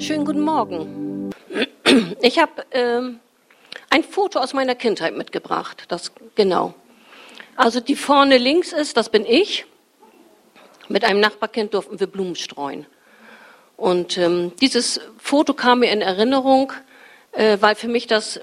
Schönen 0.00 0.24
guten 0.24 0.40
Morgen. 0.40 1.30
Ich 2.22 2.38
habe 2.38 2.64
ähm, 2.70 3.20
ein 3.90 4.02
Foto 4.02 4.38
aus 4.38 4.54
meiner 4.54 4.74
Kindheit 4.74 5.14
mitgebracht. 5.14 5.84
Das 5.88 6.12
genau. 6.34 6.72
Also 7.54 7.80
die 7.80 7.96
vorne 7.96 8.38
links 8.38 8.72
ist, 8.72 8.96
das 8.96 9.10
bin 9.10 9.26
ich. 9.26 9.66
Mit 10.88 11.04
einem 11.04 11.20
Nachbarkind 11.20 11.74
durften 11.74 12.00
wir 12.00 12.06
Blumen 12.06 12.34
streuen. 12.34 12.86
Und 13.76 14.16
ähm, 14.16 14.52
dieses 14.62 15.02
Foto 15.18 15.52
kam 15.52 15.80
mir 15.80 15.92
in 15.92 16.00
Erinnerung, 16.00 16.72
äh, 17.32 17.58
weil 17.60 17.74
für 17.74 17.88
mich 17.88 18.06
das 18.06 18.40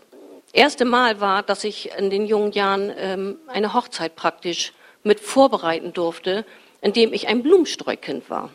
erste 0.53 0.85
Mal 0.85 1.19
war, 1.21 1.41
dass 1.41 1.63
ich 1.63 1.89
in 1.97 2.11
den 2.11 2.27
jungen 2.27 2.51
Jahren 2.51 2.93
ähm, 2.95 3.39
eine 3.47 3.73
Hochzeit 3.73 4.15
praktisch 4.15 4.73
mit 5.03 5.19
vorbereiten 5.19 5.91
durfte, 5.91 6.45
indem 6.81 7.13
ich 7.13 7.27
ein 7.27 7.41
Blumenstreukind 7.41 8.29
war. 8.29 8.51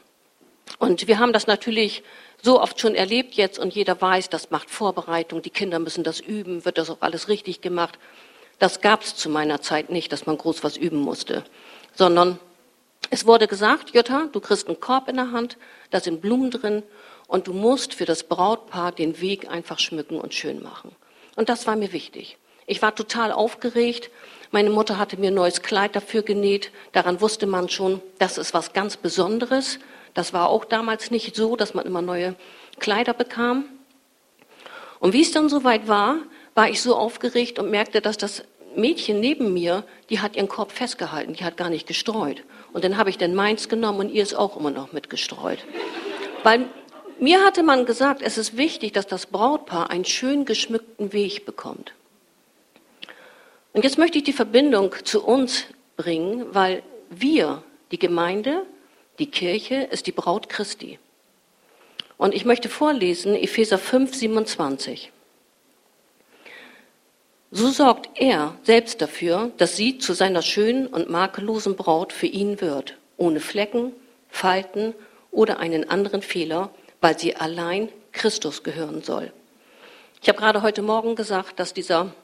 Und 0.78 1.08
wir 1.08 1.18
haben 1.18 1.32
das 1.32 1.48
natürlich 1.48 2.04
so 2.42 2.60
oft 2.60 2.80
schon 2.80 2.94
erlebt 2.94 3.34
jetzt 3.34 3.58
und 3.58 3.74
jeder 3.74 4.00
weiß, 4.00 4.28
das 4.28 4.50
macht 4.50 4.68
Vorbereitung, 4.68 5.42
die 5.42 5.50
Kinder 5.50 5.78
müssen 5.78 6.04
das 6.04 6.20
üben, 6.20 6.64
wird 6.64 6.76
das 6.76 6.90
auch 6.90 6.98
alles 7.00 7.28
richtig 7.28 7.60
gemacht. 7.60 7.98
Das 8.58 8.80
gab 8.80 9.02
es 9.02 9.16
zu 9.16 9.30
meiner 9.30 9.60
Zeit 9.62 9.90
nicht, 9.90 10.12
dass 10.12 10.26
man 10.26 10.36
groß 10.36 10.64
was 10.64 10.76
üben 10.76 10.98
musste, 10.98 11.44
sondern 11.94 12.38
es 13.10 13.26
wurde 13.26 13.46
gesagt, 13.46 13.94
Jutta, 13.94 14.28
du 14.32 14.40
kriegst 14.40 14.66
einen 14.66 14.80
Korb 14.80 15.08
in 15.08 15.16
der 15.16 15.30
Hand, 15.30 15.56
da 15.90 16.00
sind 16.00 16.20
Blumen 16.20 16.50
drin 16.50 16.82
und 17.28 17.46
du 17.46 17.52
musst 17.52 17.94
für 17.94 18.04
das 18.04 18.24
Brautpaar 18.24 18.92
den 18.92 19.20
Weg 19.20 19.48
einfach 19.48 19.78
schmücken 19.78 20.20
und 20.20 20.34
schön 20.34 20.62
machen. 20.62 20.94
Und 21.36 21.48
das 21.48 21.66
war 21.66 21.76
mir 21.76 21.92
wichtig. 21.92 22.38
Ich 22.66 22.82
war 22.82 22.94
total 22.94 23.32
aufgeregt. 23.32 24.10
Meine 24.50 24.70
Mutter 24.70 24.98
hatte 24.98 25.16
mir 25.16 25.28
ein 25.28 25.34
neues 25.34 25.62
Kleid 25.62 25.96
dafür 25.96 26.22
genäht. 26.22 26.70
Daran 26.92 27.20
wusste 27.20 27.46
man 27.46 27.68
schon, 27.68 28.00
das 28.18 28.38
ist 28.38 28.54
was 28.54 28.72
ganz 28.72 28.96
Besonderes. 28.96 29.78
Das 30.14 30.32
war 30.32 30.48
auch 30.48 30.64
damals 30.64 31.10
nicht 31.10 31.34
so, 31.34 31.56
dass 31.56 31.74
man 31.74 31.86
immer 31.86 32.02
neue 32.02 32.34
Kleider 32.78 33.14
bekam. 33.14 33.64
Und 35.00 35.12
wie 35.12 35.22
es 35.22 35.32
dann 35.32 35.48
soweit 35.48 35.88
war, 35.88 36.18
war 36.54 36.68
ich 36.68 36.82
so 36.82 36.96
aufgeregt 36.96 37.58
und 37.58 37.70
merkte, 37.70 38.00
dass 38.00 38.18
das 38.18 38.44
Mädchen 38.76 39.20
neben 39.20 39.52
mir, 39.52 39.84
die 40.10 40.20
hat 40.20 40.36
ihren 40.36 40.48
Korb 40.48 40.72
festgehalten, 40.72 41.34
die 41.34 41.44
hat 41.44 41.56
gar 41.56 41.70
nicht 41.70 41.86
gestreut. 41.86 42.42
Und 42.72 42.84
dann 42.84 42.96
habe 42.96 43.10
ich 43.10 43.18
den 43.18 43.34
meins 43.34 43.68
genommen 43.68 44.00
und 44.00 44.10
ihr 44.10 44.22
ist 44.22 44.34
auch 44.34 44.56
immer 44.56 44.70
noch 44.70 44.92
mitgestreut. 44.92 45.58
Weil 46.42 46.66
mir 47.18 47.44
hatte 47.44 47.62
man 47.62 47.86
gesagt, 47.86 48.22
es 48.22 48.38
ist 48.38 48.56
wichtig, 48.56 48.92
dass 48.92 49.06
das 49.06 49.26
Brautpaar 49.26 49.90
einen 49.90 50.04
schön 50.04 50.44
geschmückten 50.44 51.12
Weg 51.12 51.44
bekommt. 51.44 51.92
Und 53.72 53.84
jetzt 53.84 53.98
möchte 53.98 54.18
ich 54.18 54.24
die 54.24 54.32
Verbindung 54.32 54.94
zu 55.04 55.24
uns 55.24 55.64
bringen, 55.96 56.46
weil 56.52 56.82
wir, 57.10 57.62
die 57.90 57.98
Gemeinde, 57.98 58.66
die 59.18 59.30
Kirche 59.30 59.82
ist 59.90 60.06
die 60.06 60.12
Braut 60.12 60.48
Christi. 60.48 60.98
Und 62.16 62.34
ich 62.34 62.44
möchte 62.44 62.68
vorlesen 62.68 63.34
Epheser 63.34 63.78
5, 63.78 64.14
27. 64.14 65.12
So 67.50 67.68
sorgt 67.68 68.18
er 68.18 68.56
selbst 68.62 69.02
dafür, 69.02 69.50
dass 69.58 69.76
sie 69.76 69.98
zu 69.98 70.14
seiner 70.14 70.40
schönen 70.40 70.86
und 70.86 71.10
makellosen 71.10 71.76
Braut 71.76 72.12
für 72.12 72.26
ihn 72.26 72.60
wird, 72.60 72.96
ohne 73.16 73.40
Flecken, 73.40 73.92
Falten 74.28 74.94
oder 75.30 75.58
einen 75.58 75.90
anderen 75.90 76.22
Fehler, 76.22 76.70
weil 77.02 77.18
sie 77.18 77.36
allein 77.36 77.90
Christus 78.12 78.62
gehören 78.62 79.02
soll. 79.02 79.32
Ich 80.22 80.28
habe 80.28 80.38
gerade 80.38 80.62
heute 80.62 80.80
Morgen 80.80 81.16
gesagt, 81.16 81.58
dass 81.58 81.74
dieser 81.74 82.14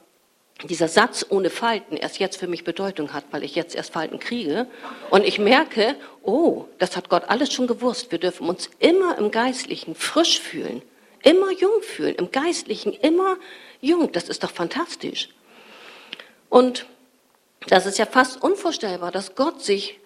dieser 0.63 0.89
Satz 0.89 1.25
ohne 1.29 1.49
Falten 1.49 1.95
erst 1.95 2.19
jetzt 2.19 2.37
für 2.37 2.47
mich 2.47 2.63
Bedeutung 2.63 3.13
hat, 3.13 3.23
weil 3.31 3.43
ich 3.43 3.55
jetzt 3.55 3.75
erst 3.75 3.93
Falten 3.93 4.19
kriege. 4.19 4.67
Und 5.09 5.25
ich 5.25 5.39
merke, 5.39 5.95
oh, 6.21 6.65
das 6.79 6.97
hat 6.97 7.09
Gott 7.09 7.23
alles 7.27 7.53
schon 7.53 7.67
gewusst. 7.67 8.11
Wir 8.11 8.19
dürfen 8.19 8.49
uns 8.49 8.69
immer 8.79 9.17
im 9.17 9.31
Geistlichen 9.31 9.95
frisch 9.95 10.39
fühlen, 10.39 10.81
immer 11.23 11.51
jung 11.51 11.81
fühlen, 11.81 12.15
im 12.15 12.31
Geistlichen 12.31 12.91
immer 12.91 13.37
jung. 13.79 14.11
Das 14.11 14.27
ist 14.27 14.43
doch 14.43 14.51
fantastisch. 14.51 15.29
Und 16.49 16.85
das 17.67 17.85
ist 17.85 17.97
ja 17.97 18.05
fast 18.05 18.41
unvorstellbar, 18.41 19.11
dass 19.11 19.35
Gott 19.35 19.61
sich 19.61 19.99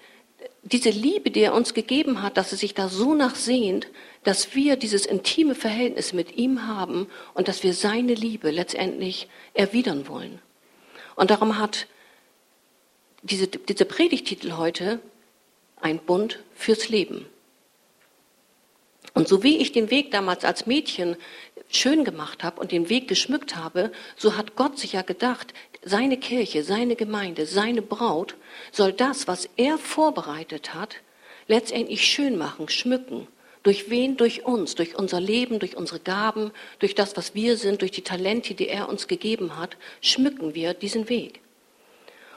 diese 0.64 0.90
Liebe, 0.90 1.30
die 1.32 1.42
er 1.42 1.54
uns 1.54 1.74
gegeben 1.74 2.22
hat, 2.22 2.38
dass 2.38 2.52
er 2.52 2.58
sich 2.58 2.74
da 2.74 2.88
so 2.88 3.14
nachsehnt, 3.14 3.88
dass 4.24 4.56
wir 4.56 4.78
dieses 4.78 5.06
intime 5.06 5.56
Verhältnis 5.56 6.14
mit 6.14 6.38
ihm 6.38 6.68
haben 6.68 7.08
und 7.34 7.48
dass 7.48 7.64
wir 7.64 7.74
seine 7.74 8.14
Liebe 8.14 8.50
letztendlich 8.50 9.28
erwidern 9.54 10.08
wollen. 10.08 10.40
Und 11.16 11.30
darum 11.32 11.58
hat 11.60 11.88
diese, 13.22 13.48
diese 13.48 13.86
Predigtitel 13.86 14.54
heute 14.54 15.00
ein 15.82 16.00
Bund 16.00 16.40
fürs 16.56 16.90
Leben. 16.90 17.26
Und 19.14 19.28
so 19.28 19.44
wie 19.44 19.58
ich 19.58 19.72
den 19.72 19.92
Weg 19.92 20.12
damals 20.12 20.44
als 20.44 20.66
Mädchen 20.66 21.18
schön 21.70 22.04
gemacht 22.04 22.44
habe 22.44 22.60
und 22.60 22.72
den 22.72 22.90
Weg 22.90 23.08
geschmückt 23.08 23.56
habe, 23.56 23.92
so 24.16 24.38
hat 24.38 24.56
Gott 24.56 24.80
sich 24.80 24.94
ja 24.94 25.02
gedacht, 25.02 25.54
seine 25.86 26.18
Kirche, 26.18 26.64
seine 26.64 26.96
Gemeinde, 26.96 27.46
seine 27.46 27.82
Braut 27.82 28.36
soll 28.72 28.94
das, 28.94 29.28
was 29.28 29.50
er 29.58 29.78
vorbereitet 29.78 30.74
hat, 30.74 30.98
letztendlich 31.48 32.06
schön 32.06 32.38
machen, 32.38 32.70
schmücken. 32.70 33.28
Durch 33.64 33.90
wen? 33.90 34.18
Durch 34.18 34.46
uns, 34.46 34.76
durch 34.76 34.98
unser 34.98 35.22
Leben, 35.22 35.60
durch 35.60 35.78
unsere 35.78 36.00
Gaben, 36.00 36.52
durch 36.80 36.96
das, 36.96 37.16
was 37.16 37.34
wir 37.34 37.56
sind, 37.58 37.82
durch 37.82 37.92
die 37.92 38.02
Talente, 38.02 38.56
die 38.56 38.68
er 38.68 38.90
uns 38.90 39.08
gegeben 39.08 39.58
hat, 39.58 39.78
schmücken 40.02 40.54
wir 40.54 40.74
diesen 40.74 41.08
Weg. 41.08 41.40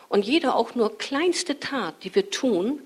Und 0.09 0.25
jede 0.25 0.55
auch 0.55 0.77
nur 0.77 0.99
kleinste 0.99 1.59
Tat, 1.59 2.05
die 2.05 2.15
wir 2.15 2.31
tun, 2.31 2.81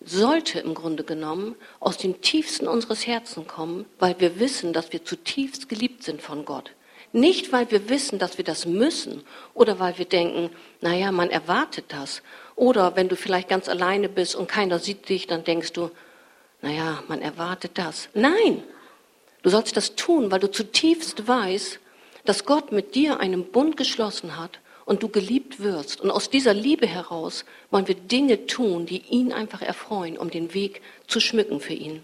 sollte 0.00 0.60
im 0.60 0.74
Grunde 0.74 1.04
genommen 1.04 1.56
aus 1.80 1.98
dem 1.98 2.20
tiefsten 2.20 2.66
unseres 2.66 3.06
Herzens 3.06 3.46
kommen, 3.46 3.86
weil 3.98 4.18
wir 4.18 4.40
wissen, 4.40 4.72
dass 4.72 4.92
wir 4.92 5.04
zutiefst 5.04 5.68
geliebt 5.68 6.02
sind 6.02 6.20
von 6.20 6.44
Gott. 6.44 6.72
Nicht, 7.12 7.52
weil 7.52 7.70
wir 7.70 7.88
wissen, 7.88 8.18
dass 8.18 8.36
wir 8.36 8.44
das 8.44 8.66
müssen 8.66 9.24
oder 9.54 9.78
weil 9.78 9.96
wir 9.98 10.04
denken, 10.04 10.50
naja, 10.80 11.10
man 11.10 11.30
erwartet 11.30 11.86
das. 11.88 12.22
Oder 12.54 12.96
wenn 12.96 13.08
du 13.08 13.16
vielleicht 13.16 13.48
ganz 13.48 13.68
alleine 13.68 14.08
bist 14.08 14.34
und 14.34 14.48
keiner 14.48 14.78
sieht 14.78 15.08
dich, 15.08 15.26
dann 15.26 15.44
denkst 15.44 15.72
du, 15.72 15.90
naja, 16.60 17.02
man 17.08 17.22
erwartet 17.22 17.72
das. 17.74 18.08
Nein, 18.14 18.62
du 19.42 19.50
sollst 19.50 19.76
das 19.76 19.94
tun, 19.94 20.30
weil 20.30 20.40
du 20.40 20.50
zutiefst 20.50 21.26
weißt, 21.26 21.80
dass 22.24 22.44
Gott 22.44 22.72
mit 22.72 22.94
dir 22.94 23.20
einen 23.20 23.44
Bund 23.44 23.76
geschlossen 23.76 24.36
hat 24.36 24.58
und 24.84 25.02
du 25.02 25.08
geliebt 25.08 25.60
wirst. 25.60 26.00
Und 26.00 26.10
aus 26.10 26.28
dieser 26.28 26.52
Liebe 26.52 26.86
heraus 26.86 27.44
wollen 27.70 27.88
wir 27.88 27.94
Dinge 27.94 28.46
tun, 28.46 28.86
die 28.86 29.02
ihn 29.08 29.32
einfach 29.32 29.62
erfreuen, 29.62 30.18
um 30.18 30.30
den 30.30 30.52
Weg 30.52 30.82
zu 31.06 31.20
schmücken 31.20 31.60
für 31.60 31.74
ihn. 31.74 32.02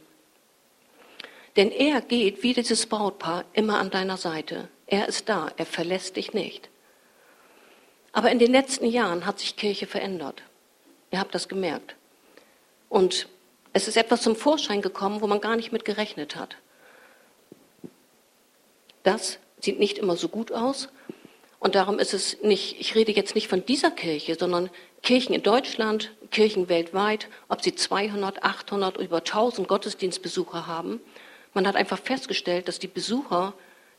Denn 1.56 1.70
er 1.70 2.00
geht 2.00 2.42
wie 2.42 2.52
dieses 2.52 2.86
Brautpaar 2.86 3.44
immer 3.52 3.78
an 3.78 3.90
deiner 3.90 4.16
Seite. 4.16 4.68
Er 4.86 5.08
ist 5.08 5.28
da, 5.28 5.50
er 5.56 5.66
verlässt 5.66 6.16
dich 6.16 6.32
nicht. 6.32 6.68
Aber 8.12 8.30
in 8.30 8.38
den 8.38 8.52
letzten 8.52 8.86
Jahren 8.86 9.26
hat 9.26 9.40
sich 9.40 9.56
Kirche 9.56 9.86
verändert. 9.86 10.42
Ihr 11.10 11.18
habt 11.18 11.34
das 11.34 11.48
gemerkt. 11.48 11.96
Und 12.88 13.28
es 13.72 13.88
ist 13.88 13.96
etwas 13.96 14.22
zum 14.22 14.36
Vorschein 14.36 14.82
gekommen, 14.82 15.20
wo 15.20 15.26
man 15.26 15.40
gar 15.40 15.56
nicht 15.56 15.72
mit 15.72 15.84
gerechnet 15.84 16.36
hat. 16.36 16.56
Das 19.02 19.38
sieht 19.60 19.78
nicht 19.78 19.98
immer 19.98 20.16
so 20.16 20.28
gut 20.28 20.52
aus, 20.52 20.88
und 21.64 21.76
darum 21.76 21.98
ist 21.98 22.12
es 22.12 22.42
nicht, 22.42 22.78
ich 22.78 22.94
rede 22.94 23.12
jetzt 23.12 23.34
nicht 23.34 23.48
von 23.48 23.64
dieser 23.64 23.90
Kirche, 23.90 24.34
sondern 24.38 24.68
Kirchen 25.00 25.34
in 25.34 25.42
Deutschland, 25.42 26.10
Kirchen 26.30 26.68
weltweit, 26.68 27.28
ob 27.48 27.62
sie 27.62 27.74
200, 27.74 28.44
800 28.44 28.96
oder 28.96 29.02
über 29.02 29.16
1000 29.20 29.66
Gottesdienstbesucher 29.66 30.66
haben. 30.66 31.00
Man 31.54 31.66
hat 31.66 31.74
einfach 31.74 31.98
festgestellt, 31.98 32.68
dass 32.68 32.80
die 32.80 32.86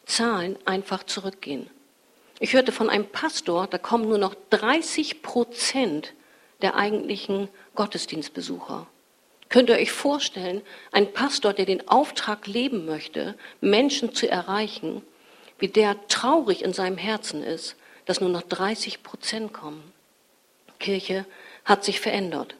Besucherzahlen 0.05 0.57
einfach 0.65 1.03
zurückgehen. 1.03 1.69
Ich 2.39 2.53
hörte 2.53 2.71
von 2.71 2.89
einem 2.89 3.07
Pastor, 3.07 3.67
da 3.67 3.77
kommen 3.77 4.07
nur 4.07 4.17
noch 4.17 4.35
30 4.51 5.21
Prozent 5.21 6.13
der 6.61 6.75
eigentlichen 6.75 7.49
Gottesdienstbesucher. 7.75 8.87
Könnt 9.49 9.69
ihr 9.69 9.75
euch 9.75 9.91
vorstellen, 9.91 10.61
ein 10.91 11.11
Pastor, 11.13 11.53
der 11.53 11.65
den 11.65 11.87
Auftrag 11.87 12.47
leben 12.47 12.85
möchte, 12.85 13.35
Menschen 13.61 14.13
zu 14.13 14.29
erreichen, 14.29 15.01
wie 15.59 15.69
der 15.69 16.07
traurig 16.07 16.63
in 16.63 16.73
seinem 16.73 16.97
Herzen 16.97 17.43
ist, 17.43 17.75
dass 18.05 18.21
nur 18.21 18.29
noch 18.29 18.43
30 18.43 19.01
Prozent 19.01 19.53
kommen. 19.53 19.91
Kirche 20.79 21.25
hat 21.63 21.83
sich 21.83 21.99
verändert. 21.99 22.55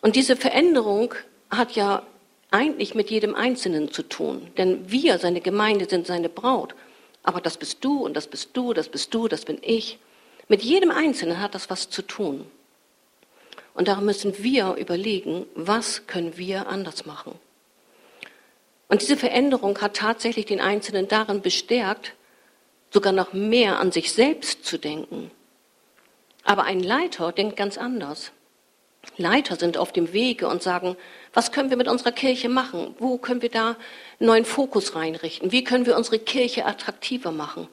Und 0.00 0.14
diese 0.16 0.36
Veränderung 0.36 1.14
hat 1.50 1.72
ja 1.72 2.06
eigentlich 2.50 2.94
mit 2.94 3.10
jedem 3.10 3.34
Einzelnen 3.34 3.92
zu 3.92 4.02
tun. 4.02 4.50
Denn 4.56 4.90
wir, 4.90 5.18
seine 5.18 5.40
Gemeinde, 5.40 5.88
sind 5.88 6.06
seine 6.06 6.28
Braut. 6.28 6.74
Aber 7.22 7.40
das 7.40 7.58
bist 7.58 7.84
du 7.84 8.04
und 8.04 8.14
das 8.14 8.26
bist 8.26 8.50
du, 8.56 8.72
das 8.72 8.88
bist 8.88 9.12
du, 9.12 9.28
das 9.28 9.44
bin 9.44 9.58
ich. 9.60 9.98
Mit 10.48 10.62
jedem 10.62 10.90
Einzelnen 10.90 11.40
hat 11.40 11.54
das 11.54 11.68
was 11.68 11.90
zu 11.90 12.02
tun. 12.02 12.46
Und 13.74 13.88
darum 13.88 14.06
müssen 14.06 14.42
wir 14.42 14.74
überlegen, 14.74 15.46
was 15.54 16.06
können 16.06 16.36
wir 16.36 16.68
anders 16.68 17.06
machen. 17.06 17.34
Und 18.88 19.02
diese 19.02 19.16
Veränderung 19.16 19.78
hat 19.80 19.96
tatsächlich 19.96 20.46
den 20.46 20.60
Einzelnen 20.60 21.06
darin 21.06 21.42
bestärkt, 21.42 22.14
sogar 22.90 23.12
noch 23.12 23.34
mehr 23.34 23.78
an 23.78 23.92
sich 23.92 24.12
selbst 24.12 24.64
zu 24.64 24.78
denken. 24.78 25.30
Aber 26.44 26.64
ein 26.64 26.80
Leiter 26.80 27.30
denkt 27.32 27.56
ganz 27.56 27.76
anders. 27.76 28.32
Leiter 29.16 29.56
sind 29.56 29.78
auf 29.78 29.92
dem 29.92 30.12
Wege 30.12 30.48
und 30.48 30.62
sagen, 30.62 30.96
was 31.32 31.52
können 31.52 31.70
wir 31.70 31.76
mit 31.76 31.88
unserer 31.88 32.12
Kirche 32.12 32.48
machen? 32.48 32.94
Wo 32.98 33.18
können 33.18 33.42
wir 33.42 33.48
da 33.48 33.68
einen 33.70 33.76
neuen 34.28 34.44
Fokus 34.44 34.94
reinrichten? 34.94 35.52
Wie 35.52 35.64
können 35.64 35.86
wir 35.86 35.96
unsere 35.96 36.18
Kirche 36.18 36.66
attraktiver 36.66 37.32
machen? 37.32 37.68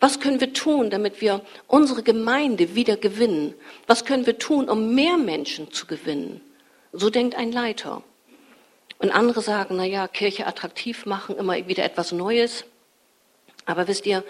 Was 0.00 0.20
können 0.20 0.40
wir 0.40 0.52
tun, 0.52 0.90
damit 0.90 1.20
wir 1.20 1.40
unsere 1.66 2.02
Gemeinde 2.02 2.74
wieder 2.74 2.96
gewinnen? 2.96 3.54
Was 3.86 4.04
können 4.04 4.26
wir 4.26 4.38
tun, 4.38 4.68
um 4.68 4.94
mehr 4.94 5.16
Menschen 5.16 5.72
zu 5.72 5.86
gewinnen? 5.86 6.40
So 6.92 7.10
denkt 7.10 7.34
ein 7.36 7.52
Leiter. 7.52 8.02
Und 8.98 9.10
andere 9.10 9.42
sagen, 9.42 9.76
na 9.76 9.84
ja, 9.84 10.08
Kirche 10.08 10.46
attraktiv 10.46 11.06
machen, 11.06 11.36
immer 11.36 11.54
wieder 11.68 11.84
etwas 11.84 12.12
Neues. 12.12 12.64
Aber 13.66 13.86
wisst 13.86 14.06
ihr, 14.06 14.24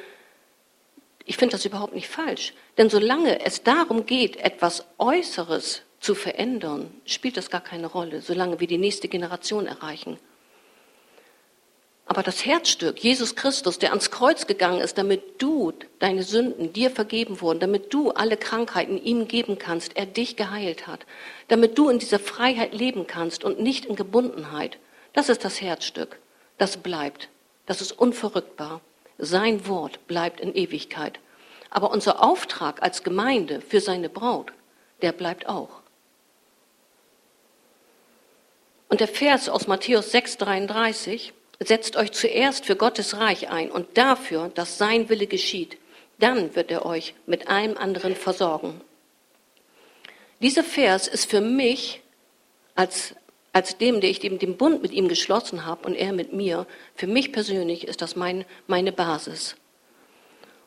ich 1.24 1.36
finde 1.36 1.52
das 1.52 1.64
überhaupt 1.64 1.94
nicht 1.94 2.08
falsch. 2.08 2.54
Denn 2.78 2.88
solange 2.88 3.44
es 3.44 3.62
darum 3.62 4.06
geht, 4.06 4.36
etwas 4.36 4.86
Äußeres 4.98 5.82
zu 6.00 6.14
verändern, 6.14 6.90
spielt 7.04 7.36
das 7.36 7.50
gar 7.50 7.60
keine 7.60 7.86
Rolle, 7.86 8.22
solange 8.22 8.60
wir 8.60 8.66
die 8.66 8.78
nächste 8.78 9.08
Generation 9.08 9.66
erreichen. 9.66 10.18
Aber 12.06 12.22
das 12.22 12.46
Herzstück, 12.46 12.98
Jesus 13.00 13.36
Christus, 13.36 13.78
der 13.78 13.90
ans 13.90 14.10
Kreuz 14.10 14.46
gegangen 14.46 14.80
ist, 14.80 14.96
damit 14.96 15.42
du 15.42 15.74
deine 15.98 16.22
Sünden 16.22 16.72
dir 16.72 16.90
vergeben 16.90 17.42
wurden, 17.42 17.60
damit 17.60 17.92
du 17.92 18.12
alle 18.12 18.38
Krankheiten 18.38 18.96
ihm 18.96 19.28
geben 19.28 19.58
kannst, 19.58 19.94
er 19.94 20.06
dich 20.06 20.34
geheilt 20.34 20.86
hat, 20.86 21.04
damit 21.48 21.76
du 21.76 21.90
in 21.90 21.98
dieser 21.98 22.18
Freiheit 22.18 22.72
leben 22.72 23.06
kannst 23.06 23.44
und 23.44 23.60
nicht 23.60 23.84
in 23.84 23.94
Gebundenheit, 23.94 24.78
das 25.12 25.28
ist 25.28 25.44
das 25.44 25.60
Herzstück. 25.60 26.18
Das 26.56 26.78
bleibt. 26.78 27.28
Das 27.66 27.82
ist 27.82 27.92
unverrückbar. 27.92 28.80
Sein 29.18 29.66
Wort 29.68 30.06
bleibt 30.06 30.40
in 30.40 30.54
Ewigkeit. 30.54 31.20
Aber 31.68 31.90
unser 31.90 32.22
Auftrag 32.22 32.82
als 32.82 33.02
Gemeinde 33.02 33.60
für 33.60 33.80
seine 33.80 34.08
Braut, 34.08 34.52
der 35.02 35.12
bleibt 35.12 35.46
auch. 35.46 35.80
Und 38.88 39.00
der 39.00 39.08
Vers 39.08 39.48
aus 39.48 39.66
Matthäus 39.66 40.14
6,33, 40.14 41.32
setzt 41.60 41.96
euch 41.96 42.12
zuerst 42.12 42.64
für 42.64 42.76
Gottes 42.76 43.18
Reich 43.18 43.50
ein 43.50 43.70
und 43.70 43.98
dafür, 43.98 44.50
dass 44.54 44.78
sein 44.78 45.08
Wille 45.08 45.26
geschieht. 45.26 45.76
Dann 46.18 46.54
wird 46.54 46.70
er 46.70 46.86
euch 46.86 47.14
mit 47.26 47.48
allem 47.48 47.76
anderen 47.76 48.14
versorgen. 48.14 48.80
Dieser 50.40 50.62
Vers 50.62 51.08
ist 51.08 51.30
für 51.30 51.40
mich 51.40 52.00
als, 52.74 53.14
als 53.52 53.76
dem, 53.78 54.00
der 54.00 54.10
ich 54.10 54.20
dem, 54.20 54.38
den 54.38 54.56
Bund 54.56 54.82
mit 54.82 54.92
ihm 54.92 55.08
geschlossen 55.08 55.66
habe 55.66 55.86
und 55.86 55.94
er 55.94 56.12
mit 56.12 56.32
mir, 56.32 56.66
für 56.94 57.08
mich 57.08 57.32
persönlich 57.32 57.86
ist 57.86 58.02
das 58.02 58.14
mein, 58.14 58.44
meine 58.68 58.92
Basis. 58.92 59.56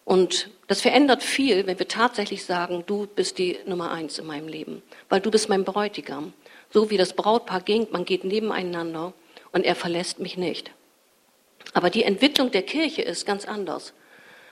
Und 0.04 0.50
das 0.68 0.82
verändert 0.82 1.24
viel, 1.24 1.68
wenn 1.68 1.80
wir 1.80 1.88
tatsächlich 1.88 2.44
sagen, 2.44 2.84
du 2.86 3.08
bist 3.08 3.38
die 3.38 3.58
Nummer 3.66 3.92
eins 3.92 4.20
in 4.20 4.26
meinem 4.26 4.48
Leben, 4.48 4.82
weil 5.08 5.22
du 5.22 5.32
bist 5.32 5.48
mein 5.48 5.64
Bräutigam. 5.64 6.34
So 6.72 6.90
wie 6.90 6.98
das 6.98 7.14
Brautpaar 7.14 7.62
ging, 7.62 7.88
man 7.92 8.06
geht 8.06 8.24
nebeneinander 8.24 9.14
und 9.52 9.66
er 9.66 9.76
verlässt 9.76 10.20
mich 10.20 10.38
nicht. 10.38 10.72
Aber 11.74 11.90
die 11.90 12.04
Entwicklung 12.04 12.52
der 12.52 12.64
Kirche 12.64 13.02
ist 13.02 13.26
ganz 13.26 13.46
anders. 13.46 13.94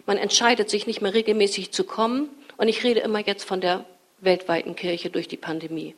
Man 0.06 0.18
entscheidet 0.18 0.70
sich 0.70 0.88
nicht 0.88 1.02
mehr 1.02 1.14
regelmäßig 1.14 1.72
zu 1.72 1.84
kommen 1.84 2.30
und 2.58 2.68
ich 2.68 2.84
rede 2.84 3.00
immer 3.00 3.20
jetzt 3.20 3.44
von 3.44 3.62
der 3.62 3.86
weltweiten 4.20 4.76
Kirche 4.76 5.10
durch 5.10 5.28
die 5.28 5.38
Pandemie. 5.38 5.96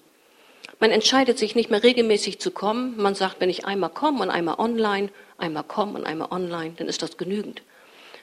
Man 0.79 0.91
entscheidet 0.91 1.37
sich 1.37 1.55
nicht 1.55 1.69
mehr 1.69 1.83
regelmäßig 1.83 2.39
zu 2.39 2.51
kommen. 2.51 2.97
Man 2.97 3.15
sagt, 3.15 3.39
wenn 3.39 3.49
ich 3.49 3.65
einmal 3.65 3.89
komme 3.89 4.21
und 4.21 4.29
einmal 4.29 4.55
online, 4.59 5.09
einmal 5.37 5.63
komme 5.63 5.93
und 5.93 6.05
einmal 6.05 6.31
online, 6.31 6.73
dann 6.77 6.87
ist 6.87 7.01
das 7.01 7.17
genügend. 7.17 7.61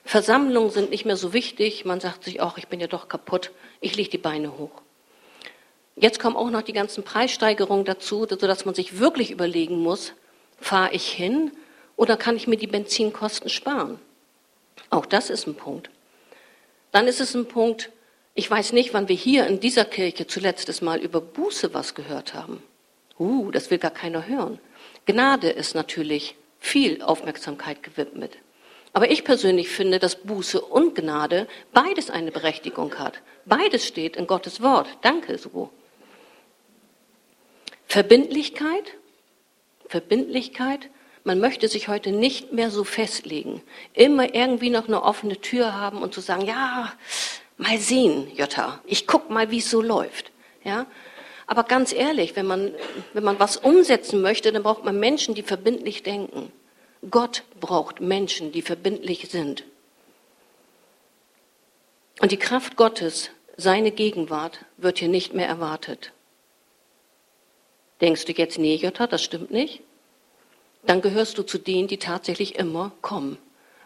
Versammlungen 0.05 0.71
sind 0.71 0.91
nicht 0.91 1.05
mehr 1.05 1.17
so 1.17 1.33
wichtig. 1.33 1.85
Man 1.85 2.01
sagt 2.01 2.25
sich, 2.25 2.41
ach, 2.41 2.59
ich 2.59 2.69
bin 2.69 2.81
ja 2.81 2.87
doch 2.87 3.09
kaputt, 3.09 3.51
ich 3.81 3.97
lege 3.97 4.11
die 4.11 4.19
Beine 4.19 4.57
hoch. 4.57 4.83
Jetzt 6.01 6.21
kommen 6.21 6.37
auch 6.37 6.51
noch 6.51 6.63
die 6.63 6.73
ganzen 6.73 7.03
Preissteigerungen 7.03 7.85
dazu, 7.85 8.27
sodass 8.29 8.65
man 8.65 8.75
sich 8.75 9.01
wirklich 9.01 9.31
überlegen 9.31 9.79
muss, 9.79 10.13
fahre 10.61 10.93
ich 10.93 11.09
hin 11.09 11.51
oder 11.97 12.17
kann 12.17 12.37
ich 12.37 12.47
mir 12.47 12.57
die 12.57 12.69
Benzinkosten 12.69 13.51
sparen? 13.51 13.99
Auch 14.91 15.07
das 15.07 15.29
ist 15.29 15.47
ein 15.47 15.57
Punkt. 15.57 15.91
Dann 16.93 17.09
ist 17.09 17.21
es 17.21 17.35
ein 17.35 17.47
Punkt, 17.47 17.91
ich 18.35 18.49
weiß 18.49 18.73
nicht, 18.73 18.95
wann 18.95 19.09
wir 19.09 19.17
hier 19.17 19.49
in 19.49 19.59
dieser 19.59 19.85
Kirche 19.85 20.29
zuletzt 20.29 20.83
Mal 20.83 21.01
über 21.01 21.21
Buße 21.21 21.75
was 21.75 21.97
gehört 21.97 22.35
haben. 22.35 22.63
Uh, 23.19 23.51
das 23.51 23.71
will 23.73 23.79
gar 23.79 23.91
keiner 23.91 24.29
hören. 24.29 24.61
Gnade 25.07 25.51
ist 25.51 25.75
natürlich 25.75 26.37
viel 26.61 27.03
Aufmerksamkeit 27.03 27.83
gewidmet. 27.83 28.39
Aber 28.93 29.11
ich 29.11 29.25
persönlich 29.25 29.69
finde, 29.69 29.99
dass 29.99 30.17
Buße 30.17 30.61
und 30.61 30.95
Gnade 30.95 31.49
beides 31.73 32.11
eine 32.11 32.31
Berechtigung 32.31 32.95
hat. 32.99 33.21
Beides 33.45 33.87
steht 33.87 34.17
in 34.17 34.29
Gottes 34.29 34.63
Wort. 34.63 34.87
Danke, 35.03 35.37
so. 35.37 35.71
Verbindlichkeit, 37.89 38.93
Verbindlichkeit, 39.89 40.91
man 41.25 41.41
möchte 41.41 41.69
sich 41.69 41.89
heute 41.89 42.13
nicht 42.13 42.53
mehr 42.53 42.71
so 42.71 42.85
festlegen. 42.85 43.63
Immer 43.95 44.35
irgendwie 44.35 44.71
noch 44.71 44.89
eine 44.89 45.03
offene 45.03 45.41
Tür 45.41 45.75
haben 45.75 46.03
und 46.03 46.15
zu 46.15 46.21
sagen, 46.21 46.47
ja, 46.47 46.93
mal 47.57 47.79
sehen, 47.79 48.31
Jutta, 48.35 48.81
ich 48.87 49.07
guck 49.07 49.31
mal, 49.31 49.51
wie 49.51 49.59
es 49.59 49.71
so 49.71 49.81
läuft. 49.83 50.31
Ja? 50.65 50.87
Aber 51.47 51.65
ganz 51.65 51.93
ehrlich, 51.95 52.37
wenn 52.37 52.47
man, 52.47 52.75
wenn 53.15 53.25
man 53.25 53.39
was 53.39 53.57
umsetzen 53.57 54.21
möchte, 54.21 54.53
dann 54.53 54.63
braucht 54.63 54.85
man 54.85 55.01
Menschen, 55.01 55.35
die 55.35 55.43
verbindlich 55.43 56.03
denken. 56.03 56.53
Gott 57.11 57.43
braucht 57.59 58.01
Menschen, 58.01 58.53
die 58.53 58.63
verbindlich 58.63 59.29
sind. 59.31 59.65
Und 62.21 62.33
die 62.33 62.39
Kraft 62.39 62.77
Gottes, 62.77 63.31
seine 63.57 63.93
Gegenwart, 63.93 64.59
wird 64.77 64.99
hier 64.99 65.09
nicht 65.09 65.33
mehr 65.33 65.47
erwartet. 65.47 66.13
Denkst 68.01 68.25
du 68.27 68.33
jetzt, 68.33 68.59
nee, 68.59 68.77
Jutta, 68.77 69.07
das 69.07 69.23
stimmt 69.23 69.51
nicht? 69.51 69.83
Dann 70.85 71.01
gehörst 71.01 71.37
du 71.39 71.43
zu 71.43 71.59
denen, 71.59 71.89
die 71.89 71.99
tatsächlich 71.99 72.57
immer 72.57 72.93
kommen. 73.03 73.39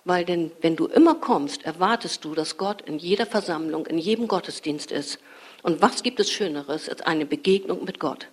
Weil 0.04 0.24
denn, 0.24 0.50
wenn 0.60 0.76
du 0.76 0.86
immer 0.86 1.14
kommst, 1.14 1.64
erwartest 1.64 2.24
du, 2.24 2.34
dass 2.34 2.56
Gott 2.56 2.82
in 2.82 2.98
jeder 2.98 3.24
Versammlung, 3.24 3.86
in 3.86 3.98
jedem 3.98 4.28
Gottesdienst 4.28 4.90
ist. 4.90 5.18
Und 5.62 5.80
was 5.80 6.02
gibt 6.02 6.18
es 6.18 6.30
Schöneres 6.30 6.88
als 6.88 7.02
eine 7.02 7.24
Begegnung 7.24 7.84
mit 7.84 8.00
Gott? 8.00 8.28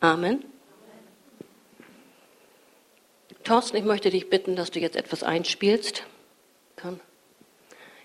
Amen. 0.00 0.44
Thorsten, 3.44 3.76
ich 3.76 3.84
möchte 3.84 4.10
dich 4.10 4.30
bitten, 4.30 4.56
dass 4.56 4.70
du 4.70 4.80
jetzt 4.80 4.96
etwas 4.96 5.22
einspielst. 5.22 6.04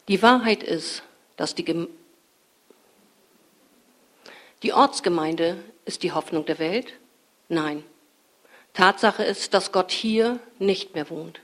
Die 0.08 0.22
Wahrheit 0.22 0.64
ist, 0.64 1.04
dass 1.36 1.54
die, 1.56 1.88
die 4.64 4.74
Ortsgemeinde 4.74 5.58
ist 5.86 6.04
die 6.04 6.12
Hoffnung 6.12 6.46
der 6.46 6.60
Welt. 6.60 6.94
Nein. 7.50 7.84
Tatsache 8.74 9.24
ist, 9.24 9.54
dass 9.54 9.72
Gott 9.72 9.92
hier 9.92 10.40
nicht 10.60 10.94
mehr 10.94 11.10
wohnt. 11.10 11.40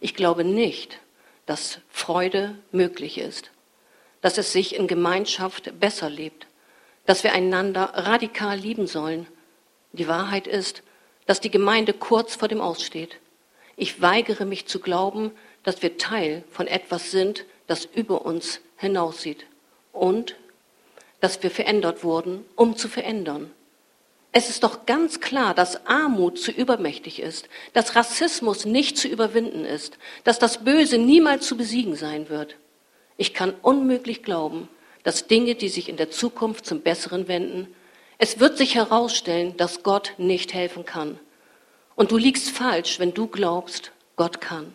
Ich 0.00 0.14
glaube 0.14 0.44
nicht, 0.44 0.98
dass 1.46 1.78
Freude 1.90 2.58
möglich 2.72 3.18
ist, 3.18 3.50
dass 4.20 4.36
es 4.38 4.52
sich 4.52 4.74
in 4.74 4.88
Gemeinschaft 4.88 5.78
besser 5.78 6.10
lebt, 6.10 6.46
dass 7.06 7.22
wir 7.22 7.32
einander 7.32 7.92
radikal 7.94 8.58
lieben 8.58 8.86
sollen. 8.86 9.26
Die 9.92 10.08
Wahrheit 10.08 10.46
ist, 10.46 10.82
dass 11.26 11.40
die 11.40 11.50
Gemeinde 11.50 11.92
kurz 11.92 12.34
vor 12.34 12.48
dem 12.48 12.60
Aussteht. 12.60 13.18
Ich 13.76 14.00
weigere 14.00 14.44
mich 14.44 14.66
zu 14.66 14.80
glauben, 14.80 15.30
dass 15.62 15.82
wir 15.82 15.98
Teil 15.98 16.44
von 16.50 16.66
etwas 16.66 17.10
sind, 17.10 17.44
das 17.66 17.84
über 17.84 18.24
uns 18.24 18.60
hinaussieht 18.76 19.46
und 19.92 20.36
dass 21.20 21.42
wir 21.42 21.50
verändert 21.50 22.04
wurden, 22.04 22.44
um 22.56 22.76
zu 22.76 22.88
verändern. 22.88 23.50
Es 24.38 24.50
ist 24.50 24.64
doch 24.64 24.84
ganz 24.84 25.20
klar, 25.20 25.54
dass 25.54 25.86
Armut 25.86 26.38
zu 26.38 26.50
übermächtig 26.50 27.20
ist, 27.22 27.48
dass 27.72 27.96
Rassismus 27.96 28.66
nicht 28.66 28.98
zu 28.98 29.08
überwinden 29.08 29.64
ist, 29.64 29.96
dass 30.24 30.38
das 30.38 30.62
Böse 30.62 30.98
niemals 30.98 31.46
zu 31.46 31.56
besiegen 31.56 31.96
sein 31.96 32.28
wird. 32.28 32.56
Ich 33.16 33.32
kann 33.32 33.54
unmöglich 33.62 34.22
glauben, 34.22 34.68
dass 35.04 35.26
Dinge, 35.26 35.54
die 35.54 35.70
sich 35.70 35.88
in 35.88 35.96
der 35.96 36.10
Zukunft 36.10 36.66
zum 36.66 36.82
Besseren 36.82 37.28
wenden, 37.28 37.74
es 38.18 38.38
wird 38.38 38.58
sich 38.58 38.74
herausstellen, 38.74 39.56
dass 39.56 39.82
Gott 39.82 40.12
nicht 40.18 40.52
helfen 40.52 40.84
kann. 40.84 41.18
Und 41.94 42.10
du 42.10 42.18
liegst 42.18 42.50
falsch, 42.50 43.00
wenn 43.00 43.14
du 43.14 43.28
glaubst, 43.28 43.90
Gott 44.16 44.42
kann. 44.42 44.74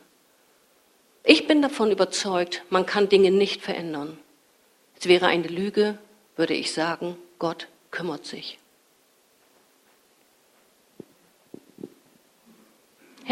Ich 1.23 1.45
bin 1.45 1.61
davon 1.61 1.91
überzeugt, 1.91 2.63
man 2.71 2.87
kann 2.87 3.09
Dinge 3.09 3.29
nicht 3.29 3.61
verändern. 3.61 4.17
Es 4.99 5.05
wäre 5.05 5.27
eine 5.27 5.47
Lüge, 5.47 5.99
würde 6.35 6.55
ich 6.55 6.73
sagen, 6.73 7.15
Gott 7.37 7.67
kümmert 7.91 8.25
sich. 8.25 8.57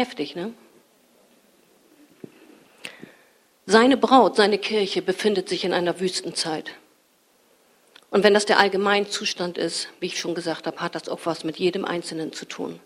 Heftig, 0.00 0.34
ne? 0.34 0.54
Seine 3.66 3.98
Braut, 3.98 4.34
seine 4.34 4.56
Kirche 4.56 5.02
befindet 5.02 5.50
sich 5.50 5.66
in 5.66 5.74
einer 5.74 6.00
Wüstenzeit. 6.00 6.70
Und 8.10 8.24
wenn 8.24 8.32
das 8.32 8.46
der 8.46 8.58
Allgemeinzustand 8.58 9.58
ist, 9.58 9.88
wie 10.00 10.06
ich 10.06 10.18
schon 10.18 10.34
gesagt 10.34 10.66
habe, 10.66 10.78
hat 10.78 10.94
das 10.94 11.10
auch 11.10 11.20
was 11.24 11.44
mit 11.44 11.58
jedem 11.58 11.84
Einzelnen 11.84 12.32
zu 12.32 12.46
tun. 12.46 12.80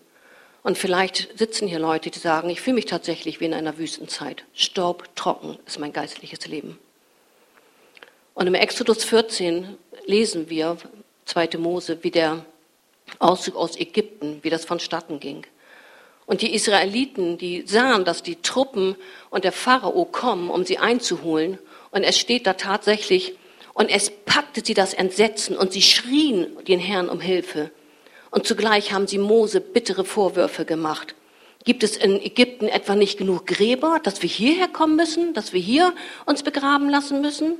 Und 0.61 0.77
vielleicht 0.77 1.37
sitzen 1.37 1.69
hier 1.69 1.79
Leute, 1.79 2.09
die 2.09 2.19
sagen, 2.19 2.49
ich 2.49 2.59
fühle 2.59 2.75
mich 2.75 2.85
tatsächlich 2.85 3.39
wie 3.39 3.45
in 3.45 3.53
einer 3.53 3.77
Wüstenzeit. 3.77 4.43
Staub, 4.53 5.07
trocken 5.15 5.57
ist 5.65 5.79
mein 5.79 5.93
geistliches 5.93 6.45
Leben. 6.47 6.77
Und 8.33 8.47
im 8.47 8.55
Exodus 8.55 9.05
14 9.05 9.77
lesen 10.05 10.49
wir, 10.49 10.75
2. 11.23 11.51
Mose, 11.59 11.97
wie 12.01 12.11
der 12.11 12.45
Auszug 13.19 13.55
aus 13.55 13.79
Ägypten, 13.79 14.39
wie 14.41 14.49
das 14.49 14.65
vonstatten 14.65 15.21
ging. 15.21 15.47
Und 16.25 16.41
die 16.41 16.53
Israeliten, 16.53 17.37
die 17.37 17.63
sahen, 17.67 18.03
dass 18.03 18.23
die 18.23 18.37
Truppen 18.37 18.95
und 19.29 19.43
der 19.43 19.51
Pharao 19.51 20.05
kommen, 20.05 20.49
um 20.49 20.65
sie 20.65 20.79
einzuholen. 20.79 21.59
Und 21.91 22.03
es 22.03 22.17
steht 22.17 22.47
da 22.47 22.53
tatsächlich, 22.53 23.37
und 23.73 23.89
es 23.89 24.09
packte 24.09 24.61
sie 24.63 24.73
das 24.73 24.93
Entsetzen 24.93 25.57
und 25.57 25.73
sie 25.73 25.81
schrien 25.81 26.47
den 26.65 26.79
Herrn 26.79 27.09
um 27.09 27.19
Hilfe. 27.19 27.71
Und 28.31 28.47
zugleich 28.47 28.93
haben 28.93 29.05
sie 29.05 29.17
Mose 29.17 29.59
bittere 29.59 30.05
Vorwürfe 30.05 30.63
gemacht. 30.63 31.13
Gibt 31.65 31.83
es 31.83 31.97
in 31.97 32.21
Ägypten 32.21 32.67
etwa 32.69 32.95
nicht 32.95 33.17
genug 33.17 33.47
Gräber, 33.47 33.99
dass 34.01 34.21
wir 34.21 34.29
hierher 34.29 34.69
kommen 34.69 34.95
müssen, 34.95 35.33
dass 35.33 35.51
wir 35.51 35.59
hier 35.59 35.93
uns 36.25 36.41
begraben 36.41 36.89
lassen 36.89 37.21
müssen? 37.21 37.57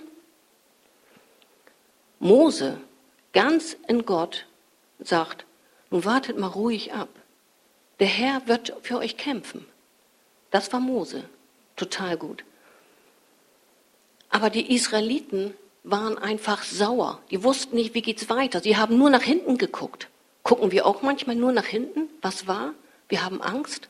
Mose, 2.19 2.79
ganz 3.33 3.75
in 3.87 4.05
Gott, 4.05 4.45
sagt, 4.99 5.45
nun 5.89 6.05
wartet 6.05 6.39
mal 6.39 6.47
ruhig 6.47 6.93
ab. 6.93 7.09
Der 7.99 8.07
Herr 8.07 8.47
wird 8.47 8.73
für 8.81 8.97
euch 8.97 9.17
kämpfen. 9.17 9.65
Das 10.51 10.71
war 10.73 10.79
Mose. 10.79 11.23
Total 11.75 12.17
gut. 12.17 12.43
Aber 14.29 14.49
die 14.49 14.73
Israeliten 14.73 15.53
waren 15.83 16.17
einfach 16.17 16.63
sauer. 16.63 17.21
Die 17.31 17.43
wussten 17.43 17.75
nicht, 17.75 17.93
wie 17.93 18.01
geht's 18.01 18.29
weiter. 18.29 18.59
Sie 18.59 18.75
haben 18.77 18.97
nur 18.97 19.09
nach 19.09 19.21
hinten 19.21 19.57
geguckt. 19.57 20.09
Gucken 20.43 20.71
wir 20.71 20.85
auch 20.85 21.01
manchmal 21.01 21.35
nur 21.35 21.51
nach 21.51 21.65
hinten? 21.65 22.09
Was 22.21 22.47
war? 22.47 22.73
Wir 23.07 23.23
haben 23.23 23.41
Angst. 23.41 23.89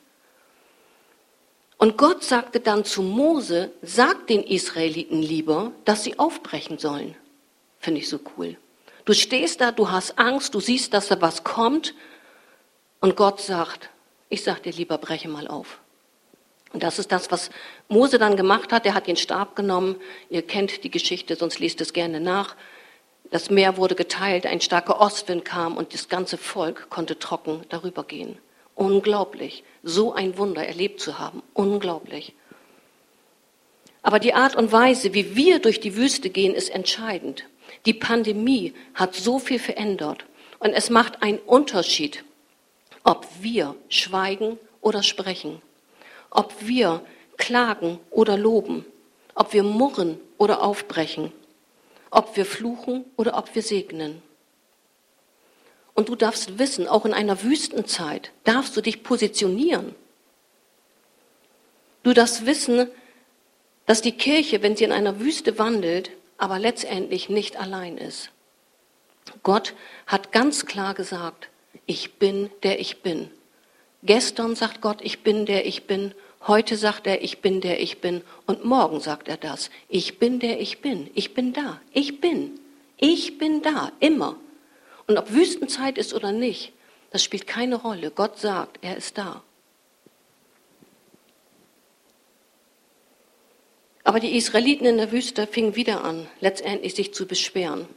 Und 1.78 1.98
Gott 1.98 2.24
sagte 2.24 2.60
dann 2.60 2.84
zu 2.84 3.02
Mose, 3.02 3.70
sag 3.82 4.26
den 4.28 4.42
Israeliten 4.42 5.20
lieber, 5.20 5.72
dass 5.84 6.04
sie 6.04 6.18
aufbrechen 6.18 6.78
sollen. 6.78 7.14
Finde 7.80 8.00
ich 8.00 8.08
so 8.08 8.18
cool. 8.36 8.56
Du 9.04 9.12
stehst 9.12 9.60
da, 9.60 9.72
du 9.72 9.90
hast 9.90 10.18
Angst, 10.18 10.54
du 10.54 10.60
siehst, 10.60 10.94
dass 10.94 11.08
da 11.08 11.20
was 11.20 11.44
kommt. 11.44 11.94
Und 13.00 13.16
Gott 13.16 13.40
sagt, 13.40 13.90
ich 14.28 14.42
sag 14.42 14.62
dir 14.62 14.72
lieber, 14.72 14.98
breche 14.98 15.28
mal 15.28 15.48
auf. 15.48 15.78
Und 16.72 16.82
das 16.82 16.98
ist 16.98 17.12
das, 17.12 17.30
was 17.30 17.50
Mose 17.88 18.18
dann 18.18 18.36
gemacht 18.36 18.72
hat. 18.72 18.84
Er 18.86 18.94
hat 18.94 19.06
den 19.06 19.16
Stab 19.16 19.56
genommen. 19.56 19.96
Ihr 20.28 20.42
kennt 20.42 20.84
die 20.84 20.90
Geschichte, 20.90 21.36
sonst 21.36 21.58
liest 21.58 21.80
es 21.80 21.92
gerne 21.92 22.20
nach. 22.20 22.56
Das 23.30 23.50
Meer 23.50 23.76
wurde 23.76 23.94
geteilt, 23.94 24.46
ein 24.46 24.60
starker 24.60 25.00
Ostwind 25.00 25.44
kam 25.44 25.76
und 25.76 25.94
das 25.94 26.08
ganze 26.08 26.36
Volk 26.36 26.90
konnte 26.90 27.18
trocken 27.18 27.62
darüber 27.68 28.04
gehen. 28.04 28.38
Unglaublich, 28.74 29.64
so 29.82 30.12
ein 30.12 30.38
Wunder 30.38 30.66
erlebt 30.66 31.00
zu 31.00 31.18
haben. 31.18 31.42
Unglaublich. 31.54 32.34
Aber 34.02 34.20
die 34.20 34.34
Art 34.34 34.54
und 34.54 34.70
Weise, 34.70 35.14
wie 35.14 35.34
wir 35.34 35.58
durch 35.58 35.80
die 35.80 35.96
Wüste 35.96 36.30
gehen, 36.30 36.54
ist 36.54 36.70
entscheidend. 36.70 37.44
Die 37.86 37.94
Pandemie 37.94 38.74
hat 38.94 39.14
so 39.14 39.38
viel 39.38 39.58
verändert 39.58 40.24
und 40.58 40.72
es 40.72 40.90
macht 40.90 41.22
einen 41.22 41.38
Unterschied, 41.38 42.24
ob 43.06 43.24
wir 43.40 43.76
schweigen 43.88 44.58
oder 44.80 45.04
sprechen, 45.04 45.62
ob 46.28 46.52
wir 46.66 47.02
klagen 47.36 48.00
oder 48.10 48.36
loben, 48.36 48.84
ob 49.36 49.52
wir 49.52 49.62
murren 49.62 50.18
oder 50.38 50.60
aufbrechen, 50.60 51.32
ob 52.10 52.36
wir 52.36 52.44
fluchen 52.44 53.04
oder 53.16 53.38
ob 53.38 53.54
wir 53.54 53.62
segnen. 53.62 54.22
Und 55.94 56.08
du 56.08 56.16
darfst 56.16 56.58
wissen, 56.58 56.88
auch 56.88 57.06
in 57.06 57.14
einer 57.14 57.44
Wüstenzeit 57.44 58.32
darfst 58.42 58.76
du 58.76 58.80
dich 58.80 59.04
positionieren. 59.04 59.94
Du 62.02 62.12
darfst 62.12 62.44
wissen, 62.44 62.88
dass 63.86 64.02
die 64.02 64.16
Kirche, 64.16 64.62
wenn 64.62 64.76
sie 64.76 64.84
in 64.84 64.92
einer 64.92 65.20
Wüste 65.20 65.60
wandelt, 65.60 66.10
aber 66.38 66.58
letztendlich 66.58 67.28
nicht 67.28 67.56
allein 67.56 67.98
ist. 67.98 68.30
Gott 69.44 69.74
hat 70.08 70.32
ganz 70.32 70.66
klar 70.66 70.94
gesagt, 70.94 71.48
ich 71.86 72.14
bin 72.14 72.50
der 72.62 72.80
ich 72.80 73.02
bin. 73.02 73.30
Gestern 74.02 74.54
sagt 74.54 74.80
Gott, 74.80 74.98
ich 75.02 75.22
bin 75.22 75.46
der 75.46 75.66
ich 75.66 75.84
bin. 75.84 76.14
Heute 76.46 76.76
sagt 76.76 77.06
er, 77.06 77.22
ich 77.22 77.40
bin 77.40 77.60
der 77.60 77.80
ich 77.80 78.00
bin. 78.00 78.22
Und 78.46 78.64
morgen 78.64 79.00
sagt 79.00 79.28
er 79.28 79.36
das. 79.36 79.70
Ich 79.88 80.18
bin 80.18 80.38
der 80.38 80.60
ich 80.60 80.80
bin. 80.80 81.10
Ich 81.14 81.34
bin 81.34 81.52
da. 81.52 81.80
Ich 81.92 82.20
bin. 82.20 82.60
Ich 82.98 83.38
bin 83.38 83.62
da. 83.62 83.92
Immer. 84.00 84.36
Und 85.06 85.18
ob 85.18 85.32
Wüstenzeit 85.32 85.98
ist 85.98 86.14
oder 86.14 86.32
nicht, 86.32 86.72
das 87.10 87.24
spielt 87.24 87.46
keine 87.46 87.76
Rolle. 87.76 88.10
Gott 88.10 88.38
sagt, 88.38 88.78
er 88.82 88.96
ist 88.96 89.18
da. 89.18 89.42
Aber 94.04 94.20
die 94.20 94.36
Israeliten 94.36 94.86
in 94.86 94.98
der 94.98 95.10
Wüste 95.10 95.48
fingen 95.48 95.74
wieder 95.74 96.04
an, 96.04 96.28
letztendlich 96.40 96.94
sich 96.94 97.12
zu 97.12 97.26
beschweren. 97.26 97.88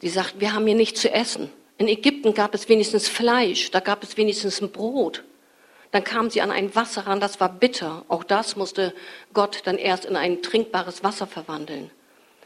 Sie 0.00 0.10
sagten, 0.10 0.40
wir 0.40 0.52
haben 0.52 0.66
hier 0.66 0.76
nichts 0.76 1.00
zu 1.00 1.10
essen. 1.10 1.50
In 1.76 1.88
Ägypten 1.88 2.34
gab 2.34 2.54
es 2.54 2.68
wenigstens 2.68 3.08
Fleisch, 3.08 3.70
da 3.70 3.80
gab 3.80 4.02
es 4.02 4.16
wenigstens 4.16 4.60
ein 4.60 4.70
Brot. 4.70 5.24
Dann 5.90 6.04
kamen 6.04 6.30
sie 6.30 6.40
an 6.40 6.50
ein 6.50 6.74
Wasser 6.74 7.06
ran, 7.06 7.20
das 7.20 7.40
war 7.40 7.48
bitter. 7.48 8.04
Auch 8.08 8.24
das 8.24 8.56
musste 8.56 8.94
Gott 9.32 9.62
dann 9.64 9.78
erst 9.78 10.04
in 10.04 10.16
ein 10.16 10.42
trinkbares 10.42 11.04
Wasser 11.04 11.26
verwandeln. 11.26 11.90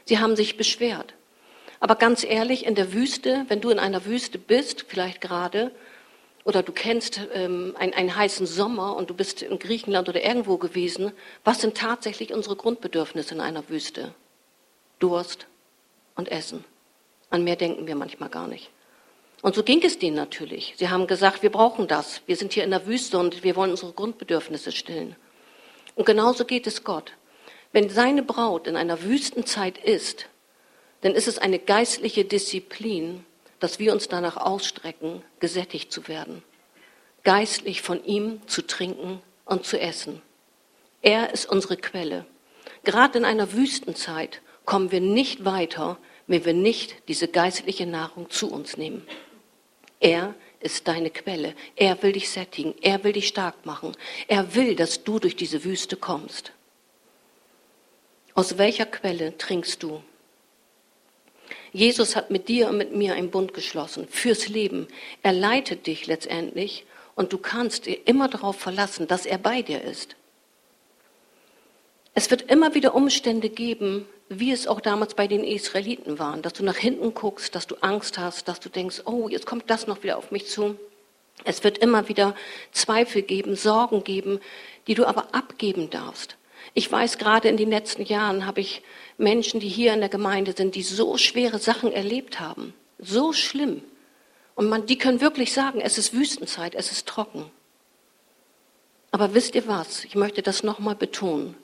Sie 0.05 0.19
haben 0.19 0.37
sich 0.37 0.57
beschwert. 0.57 1.15
Aber 1.81 1.95
ganz 1.95 2.25
ehrlich, 2.25 2.67
in 2.67 2.75
der 2.75 2.93
Wüste, 2.93 3.45
wenn 3.49 3.61
du 3.61 3.71
in 3.71 3.79
einer 3.79 4.05
Wüste 4.05 4.39
bist, 4.39 4.85
vielleicht 4.89 5.21
gerade, 5.21 5.71
oder 6.45 6.63
du 6.63 6.73
kennst 6.73 7.21
ähm, 7.35 7.75
einen, 7.79 7.93
einen 7.93 8.17
heißen 8.17 8.47
Sommer 8.47 8.97
und 8.97 9.11
du 9.11 9.15
bist 9.15 9.43
in 9.43 9.59
Griechenland 9.59 10.09
oder 10.09 10.25
irgendwo 10.25 10.57
gewesen, 10.57 11.13
was 11.45 11.61
sind 11.61 11.77
tatsächlich 11.77 12.33
unsere 12.33 12.57
Grundbedürfnisse 12.57 13.35
in 13.35 13.41
einer 13.41 13.69
Wüste? 13.69 14.15
Durst 14.99 15.47
und 16.17 16.31
Essen. 16.31 16.65
An 17.31 17.45
mehr 17.45 17.57
denken 17.57 17.87
wir 17.87 17.95
manchmal 17.95 18.31
gar 18.31 18.49
nicht. 18.49 18.71
Und 19.43 19.55
so 19.55 19.63
ging 19.63 19.83
es 19.85 19.99
denen 19.99 20.17
natürlich. 20.17 20.75
Sie 20.77 20.89
haben 20.89 21.07
gesagt, 21.07 21.43
wir 21.43 21.51
brauchen 21.51 21.87
das. 21.87 22.23
Wir 22.27 22.37
sind 22.37 22.53
hier 22.53 22.65
in 22.65 22.71
der 22.71 22.87
Wüste 22.87 23.19
und 23.19 23.45
wir 23.45 23.55
wollen 23.55 23.71
unsere 23.71 23.93
Grundbedürfnisse 23.93 24.73
stillen. 24.73 25.15
Und 25.95 26.07
genauso 26.07 26.45
geht 26.45 26.67
es 26.67 26.85
Gott. 26.85 27.13
Wenn 27.73 27.89
seine 27.89 28.23
Braut 28.23 28.67
in 28.67 28.77
einer 28.77 29.03
Wüstenzeit 29.03 29.79
ist, 29.79 30.27
dann 31.03 31.13
ist 31.13 31.29
es 31.29 31.39
eine 31.39 31.59
geistliche 31.59 32.25
Disziplin, 32.25 33.25
dass 33.61 33.79
wir 33.79 33.93
uns 33.93 34.09
danach 34.09 34.37
ausstrecken, 34.37 35.23
gesättigt 35.41 35.93
zu 35.93 36.09
werden, 36.09 36.43
geistlich 37.25 37.83
von 37.83 38.05
ihm 38.05 38.41
zu 38.47 38.67
trinken 38.67 39.21
und 39.45 39.65
zu 39.65 39.81
essen. 39.81 40.23
Er 41.03 41.33
ist 41.33 41.49
unsere 41.49 41.77
Quelle. 41.77 42.27
Gerade 42.85 43.19
in 43.19 43.25
einer 43.25 43.53
Wüstenzeit 43.53 44.41
kommen 44.65 44.91
wir 44.91 45.01
nicht 45.01 45.45
weiter, 45.45 45.99
wenn 46.27 46.45
wir 46.45 46.55
nicht 46.55 46.97
diese 47.09 47.29
geistliche 47.29 47.87
Nahrung 47.87 48.31
zu 48.31 48.51
uns 48.51 48.77
nehmen. 48.77 49.07
Er 50.09 50.35
ist 50.61 50.89
deine 50.89 51.11
Quelle. 51.11 51.55
Er 51.77 52.03
will 52.03 52.13
dich 52.13 52.31
sättigen. 52.31 52.75
Er 52.81 53.05
will 53.05 53.13
dich 53.13 53.29
stark 53.29 53.67
machen. 53.67 53.95
Er 54.27 54.55
will, 54.55 54.75
dass 54.75 55.05
du 55.05 55.19
durch 55.19 55.37
diese 55.37 55.65
Wüste 55.65 55.97
kommst. 55.97 56.53
Aus 58.35 58.57
welcher 58.57 58.87
Quelle 58.87 59.37
trinkst 59.37 59.83
du? 59.83 60.03
Jesus 61.73 62.17
hat 62.17 62.31
mit 62.31 62.49
dir 62.49 62.71
und 62.71 62.79
mit 62.79 62.95
mir 62.95 63.15
einen 63.15 63.31
Bund 63.31 63.53
geschlossen 63.53 64.09
fürs 64.09 64.49
Leben. 64.49 64.89
Er 65.23 65.33
leitet 65.33 65.87
dich 65.87 66.07
letztendlich 66.07 66.87
und 67.15 67.35
du 67.35 67.39
kannst 67.39 67.87
immer 67.87 68.29
darauf 68.29 68.57
verlassen, 68.59 69.09
dass 69.09 69.27
er 69.27 69.37
bei 69.37 69.61
dir 69.61 69.83
ist. 69.83 70.17
Es 72.15 72.31
wird 72.31 72.51
immer 72.51 72.75
wieder 72.75 72.95
Umstände 72.95 73.51
geben, 73.51 74.07
wie 74.29 74.53
es 74.53 74.67
auch 74.67 74.81
damals 74.81 75.15
bei 75.15 75.27
den 75.27 75.43
Israeliten 75.43 76.19
waren, 76.19 76.43
dass 76.43 76.53
du 76.53 76.65
nach 76.65 76.77
hinten 76.77 77.15
guckst, 77.15 77.55
dass 77.55 77.67
du 77.67 77.77
Angst 77.81 78.19
hast, 78.19 78.49
dass 78.49 78.61
du 78.61 78.69
denkst, 78.69 79.03
oh, 79.07 79.29
jetzt 79.29 79.47
kommt 79.47 79.71
das 79.71 79.87
noch 79.87 80.03
wieder 80.03 80.19
auf 80.19 80.31
mich 80.31 80.47
zu. 80.47 80.77
Es 81.45 81.65
wird 81.65 81.79
immer 81.79 82.09
wieder 82.09 82.35
Zweifel 82.73 83.23
geben, 83.23 83.57
Sorgen 83.57 84.05
geben, 84.05 84.41
die 84.87 84.95
du 84.95 85.07
aber 85.07 85.35
abgeben 85.35 85.89
darfst. 85.91 86.37
Ich 86.75 86.91
weiß, 86.91 87.19
gerade 87.19 87.49
in 87.49 87.57
den 87.57 87.71
letzten 87.71 88.03
Jahren 88.03 88.45
habe 88.47 88.61
ich 88.61 88.83
Menschen, 89.17 89.61
die 89.61 89.69
hier 89.69 89.95
in 89.95 90.01
der 90.01 90.09
Gemeinde 90.09 90.53
sind, 90.57 90.75
die 90.75 90.83
so 90.83 91.17
schwere 91.17 91.59
Sachen 91.59 91.93
erlebt 91.93 92.41
haben. 92.41 92.75
So 92.99 93.33
schlimm. 93.33 93.83
Und 94.55 94.69
man, 94.69 94.87
die 94.87 94.99
können 94.99 95.21
wirklich 95.21 95.53
sagen, 95.53 95.81
es 95.81 95.99
ist 95.99 96.13
Wüstenzeit, 96.13 96.75
es 96.75 96.93
ist 96.93 97.07
trocken. 97.07 97.51
Aber 99.11 99.33
wisst 99.33 99.55
ihr 99.55 99.67
was? 99.67 100.05
Ich 100.05 100.17
möchte 100.17 100.43
das 100.43 100.63
nochmal 100.63 100.97
betonen. 100.97 101.57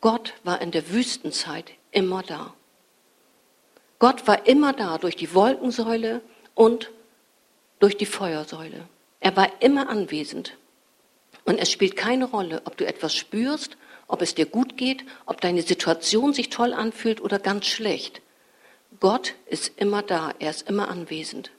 Gott 0.00 0.34
war 0.42 0.60
in 0.60 0.70
der 0.70 0.90
Wüstenzeit 0.90 1.72
immer 1.90 2.22
da. 2.22 2.54
Gott 3.98 4.26
war 4.26 4.46
immer 4.46 4.72
da 4.72 4.98
durch 4.98 5.16
die 5.16 5.34
Wolkensäule 5.34 6.22
und 6.54 6.90
durch 7.78 7.96
die 7.96 8.06
Feuersäule. 8.06 8.88
Er 9.20 9.36
war 9.36 9.50
immer 9.60 9.88
anwesend. 9.88 10.56
Und 11.44 11.58
es 11.58 11.70
spielt 11.70 11.96
keine 11.96 12.26
Rolle, 12.26 12.62
ob 12.64 12.76
du 12.76 12.86
etwas 12.86 13.14
spürst 13.14 13.76
ob 14.10 14.22
es 14.22 14.34
dir 14.34 14.46
gut 14.46 14.76
geht, 14.76 15.04
ob 15.24 15.40
deine 15.40 15.62
Situation 15.62 16.32
sich 16.32 16.50
toll 16.50 16.72
anfühlt 16.72 17.20
oder 17.20 17.38
ganz 17.38 17.66
schlecht. 17.66 18.20
Gott 18.98 19.34
ist 19.46 19.72
immer 19.76 20.02
da, 20.02 20.34
er 20.40 20.50
ist 20.50 20.68
immer 20.68 20.88
anwesend. 20.88 21.52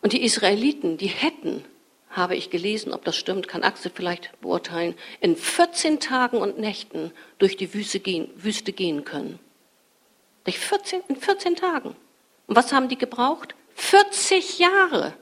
Und 0.00 0.12
die 0.12 0.22
Israeliten, 0.22 0.96
die 0.96 1.08
hätten, 1.08 1.64
habe 2.10 2.36
ich 2.36 2.50
gelesen, 2.50 2.92
ob 2.92 3.04
das 3.04 3.16
stimmt, 3.16 3.48
kann 3.48 3.62
Axel 3.62 3.90
vielleicht 3.94 4.40
beurteilen, 4.40 4.94
in 5.20 5.36
14 5.36 6.00
Tagen 6.00 6.38
und 6.38 6.58
Nächten 6.58 7.12
durch 7.38 7.56
die 7.56 7.72
Wüste 7.74 8.00
gehen, 8.00 8.30
Wüste 8.36 8.72
gehen 8.72 9.04
können. 9.04 9.38
Durch 10.44 10.58
14, 10.58 11.02
in 11.08 11.16
14 11.16 11.56
Tagen. 11.56 11.94
Und 12.46 12.56
was 12.56 12.72
haben 12.72 12.88
die 12.88 12.98
gebraucht? 12.98 13.54
40 13.74 14.58
Jahre. 14.58 15.14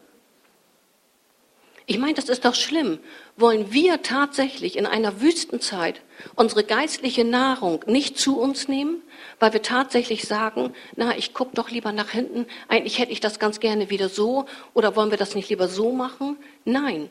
Ich 1.88 1.99
meine, 1.99 2.14
das 2.14 2.28
ist 2.28 2.45
doch 2.45 2.57
schlimm. 2.57 2.99
Wollen 3.37 3.73
wir 3.73 4.02
tatsächlich 4.02 4.76
in 4.76 4.87
einer 4.87 5.21
Wüstenzeit 5.21 6.02
unsere 6.35 6.64
geistliche 6.64 7.25
Nahrung 7.25 7.85
nicht 7.87 8.19
zu 8.19 8.40
uns 8.40 8.66
nehmen, 8.66 9.02
weil 9.38 9.52
wir 9.52 9.62
tatsächlich 9.62 10.25
sagen, 10.25 10.75
na, 10.97 11.16
ich 11.16 11.33
gucke 11.33 11.55
doch 11.55 11.71
lieber 11.71 11.93
nach 11.93 12.11
hinten, 12.11 12.47
eigentlich 12.66 12.99
hätte 12.99 13.12
ich 13.12 13.21
das 13.21 13.38
ganz 13.38 13.61
gerne 13.61 13.88
wieder 13.88 14.09
so, 14.09 14.47
oder 14.75 14.97
wollen 14.97 15.12
wir 15.12 15.19
das 15.19 15.37
nicht 15.37 15.49
lieber 15.49 15.69
so 15.69 15.93
machen? 15.93 16.37
Nein. 16.64 17.09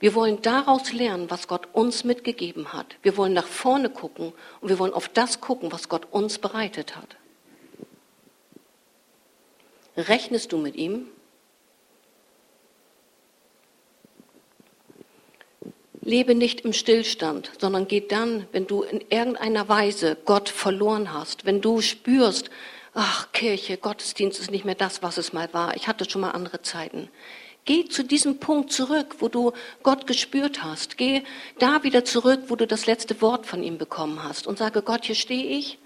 Wir 0.00 0.14
wollen 0.14 0.40
daraus 0.40 0.92
lernen, 0.92 1.28
was 1.28 1.46
Gott 1.46 1.68
uns 1.72 2.04
mitgegeben 2.04 2.72
hat. 2.72 2.96
Wir 3.02 3.18
wollen 3.18 3.34
nach 3.34 3.48
vorne 3.48 3.90
gucken 3.90 4.32
und 4.60 4.68
wir 4.70 4.78
wollen 4.78 4.94
auf 4.94 5.08
das 5.08 5.42
gucken, 5.42 5.72
was 5.72 5.90
Gott 5.90 6.06
uns 6.10 6.38
bereitet 6.38 6.96
hat. 6.96 7.16
Rechnest 9.96 10.52
du 10.52 10.58
mit 10.58 10.76
ihm? 10.76 11.08
Lebe 16.08 16.34
nicht 16.34 16.62
im 16.62 16.72
Stillstand, 16.72 17.52
sondern 17.60 17.86
geh 17.86 18.00
dann, 18.00 18.46
wenn 18.50 18.66
du 18.66 18.82
in 18.82 19.02
irgendeiner 19.10 19.68
Weise 19.68 20.16
Gott 20.24 20.48
verloren 20.48 21.12
hast, 21.12 21.44
wenn 21.44 21.60
du 21.60 21.82
spürst, 21.82 22.48
ach 22.94 23.30
Kirche, 23.32 23.76
Gottesdienst 23.76 24.40
ist 24.40 24.50
nicht 24.50 24.64
mehr 24.64 24.74
das, 24.74 25.02
was 25.02 25.18
es 25.18 25.34
mal 25.34 25.52
war, 25.52 25.76
ich 25.76 25.86
hatte 25.86 26.08
schon 26.08 26.22
mal 26.22 26.30
andere 26.30 26.62
Zeiten. 26.62 27.10
Geh 27.66 27.84
zu 27.84 28.04
diesem 28.04 28.38
Punkt 28.38 28.72
zurück, 28.72 29.16
wo 29.18 29.28
du 29.28 29.52
Gott 29.82 30.06
gespürt 30.06 30.64
hast. 30.64 30.96
Geh 30.96 31.24
da 31.58 31.82
wieder 31.82 32.06
zurück, 32.06 32.44
wo 32.46 32.56
du 32.56 32.66
das 32.66 32.86
letzte 32.86 33.20
Wort 33.20 33.44
von 33.44 33.62
ihm 33.62 33.76
bekommen 33.76 34.24
hast 34.24 34.46
und 34.46 34.56
sage, 34.56 34.80
Gott, 34.80 35.04
hier 35.04 35.14
stehe 35.14 35.58
ich 35.58 35.78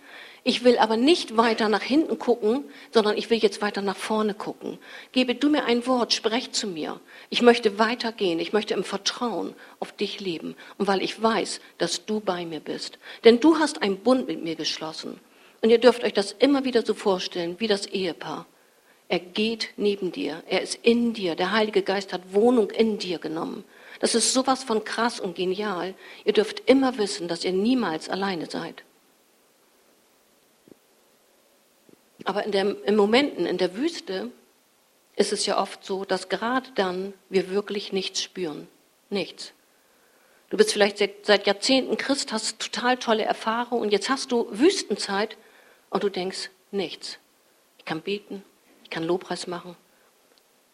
ich 0.44 0.64
will 0.64 0.78
aber 0.78 0.96
nicht 0.96 1.36
weiter 1.36 1.68
nach 1.68 1.82
hinten 1.82 2.18
gucken, 2.18 2.64
sondern 2.90 3.16
ich 3.16 3.30
will 3.30 3.38
jetzt 3.38 3.62
weiter 3.62 3.80
nach 3.80 3.96
vorne 3.96 4.34
gucken. 4.34 4.78
Gebe 5.12 5.36
du 5.36 5.48
mir 5.48 5.66
ein 5.66 5.86
Wort, 5.86 6.12
sprech 6.12 6.50
zu 6.50 6.66
mir. 6.66 7.00
Ich 7.30 7.42
möchte 7.42 7.78
weitergehen, 7.78 8.40
ich 8.40 8.52
möchte 8.52 8.74
im 8.74 8.82
Vertrauen 8.82 9.54
auf 9.78 9.92
dich 9.92 10.18
leben. 10.18 10.56
Und 10.78 10.88
weil 10.88 11.00
ich 11.00 11.22
weiß, 11.22 11.60
dass 11.78 12.06
du 12.06 12.18
bei 12.18 12.44
mir 12.44 12.58
bist. 12.58 12.98
Denn 13.22 13.38
du 13.38 13.58
hast 13.58 13.82
einen 13.82 13.98
Bund 13.98 14.26
mit 14.26 14.42
mir 14.42 14.56
geschlossen. 14.56 15.20
Und 15.60 15.70
ihr 15.70 15.78
dürft 15.78 16.02
euch 16.02 16.12
das 16.12 16.32
immer 16.32 16.64
wieder 16.64 16.84
so 16.84 16.94
vorstellen, 16.94 17.54
wie 17.60 17.68
das 17.68 17.86
Ehepaar. 17.86 18.46
Er 19.08 19.20
geht 19.20 19.68
neben 19.76 20.10
dir, 20.10 20.42
er 20.48 20.62
ist 20.62 20.74
in 20.82 21.12
dir, 21.12 21.36
der 21.36 21.52
Heilige 21.52 21.82
Geist 21.82 22.12
hat 22.12 22.32
Wohnung 22.32 22.70
in 22.70 22.98
dir 22.98 23.18
genommen. 23.18 23.62
Das 24.00 24.16
ist 24.16 24.32
sowas 24.32 24.64
von 24.64 24.82
krass 24.84 25.20
und 25.20 25.36
genial. 25.36 25.94
Ihr 26.24 26.32
dürft 26.32 26.68
immer 26.68 26.98
wissen, 26.98 27.28
dass 27.28 27.44
ihr 27.44 27.52
niemals 27.52 28.08
alleine 28.08 28.46
seid. 28.46 28.82
Aber 32.24 32.44
in, 32.44 32.52
der, 32.52 32.84
in 32.84 32.96
Momenten 32.96 33.46
in 33.46 33.58
der 33.58 33.76
Wüste 33.76 34.30
ist 35.16 35.32
es 35.32 35.46
ja 35.46 35.60
oft 35.60 35.84
so, 35.84 36.04
dass 36.04 36.28
gerade 36.28 36.70
dann 36.74 37.14
wir 37.28 37.50
wirklich 37.50 37.92
nichts 37.92 38.22
spüren. 38.22 38.68
Nichts. 39.10 39.52
Du 40.50 40.56
bist 40.56 40.72
vielleicht 40.72 40.98
seit, 40.98 41.26
seit 41.26 41.46
Jahrzehnten 41.46 41.96
Christ, 41.96 42.32
hast 42.32 42.58
total 42.58 42.98
tolle 42.98 43.24
Erfahrungen 43.24 43.82
und 43.82 43.90
jetzt 43.90 44.10
hast 44.10 44.32
du 44.32 44.46
Wüstenzeit 44.50 45.36
und 45.90 46.02
du 46.02 46.10
denkst, 46.10 46.50
nichts. 46.70 47.18
Ich 47.78 47.84
kann 47.84 48.02
beten, 48.02 48.44
ich 48.84 48.90
kann 48.90 49.04
Lobpreis 49.04 49.46
machen, 49.46 49.76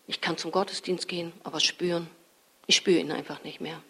ich 0.07 0.21
kann 0.21 0.37
zum 0.37 0.51
Gottesdienst 0.51 1.07
gehen, 1.07 1.33
aber 1.45 1.61
spüren, 1.61 2.09
ich 2.67 2.77
spüre 2.77 2.99
ihn 2.99 3.13
einfach 3.13 3.45
nicht 3.45 3.61
mehr. 3.61 3.81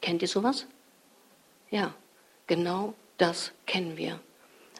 Kennt 0.00 0.22
ihr 0.22 0.28
sowas? 0.28 0.66
Ja, 1.70 1.94
genau 2.46 2.94
das 3.18 3.52
kennen 3.66 3.96
wir. 3.96 4.20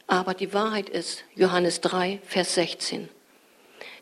Aber 0.07 0.35
die 0.35 0.53
Wahrheit 0.53 0.89
ist 0.89 1.25
Johannes 1.35 1.81
3, 1.81 2.21
Vers 2.25 2.55
16. 2.55 3.09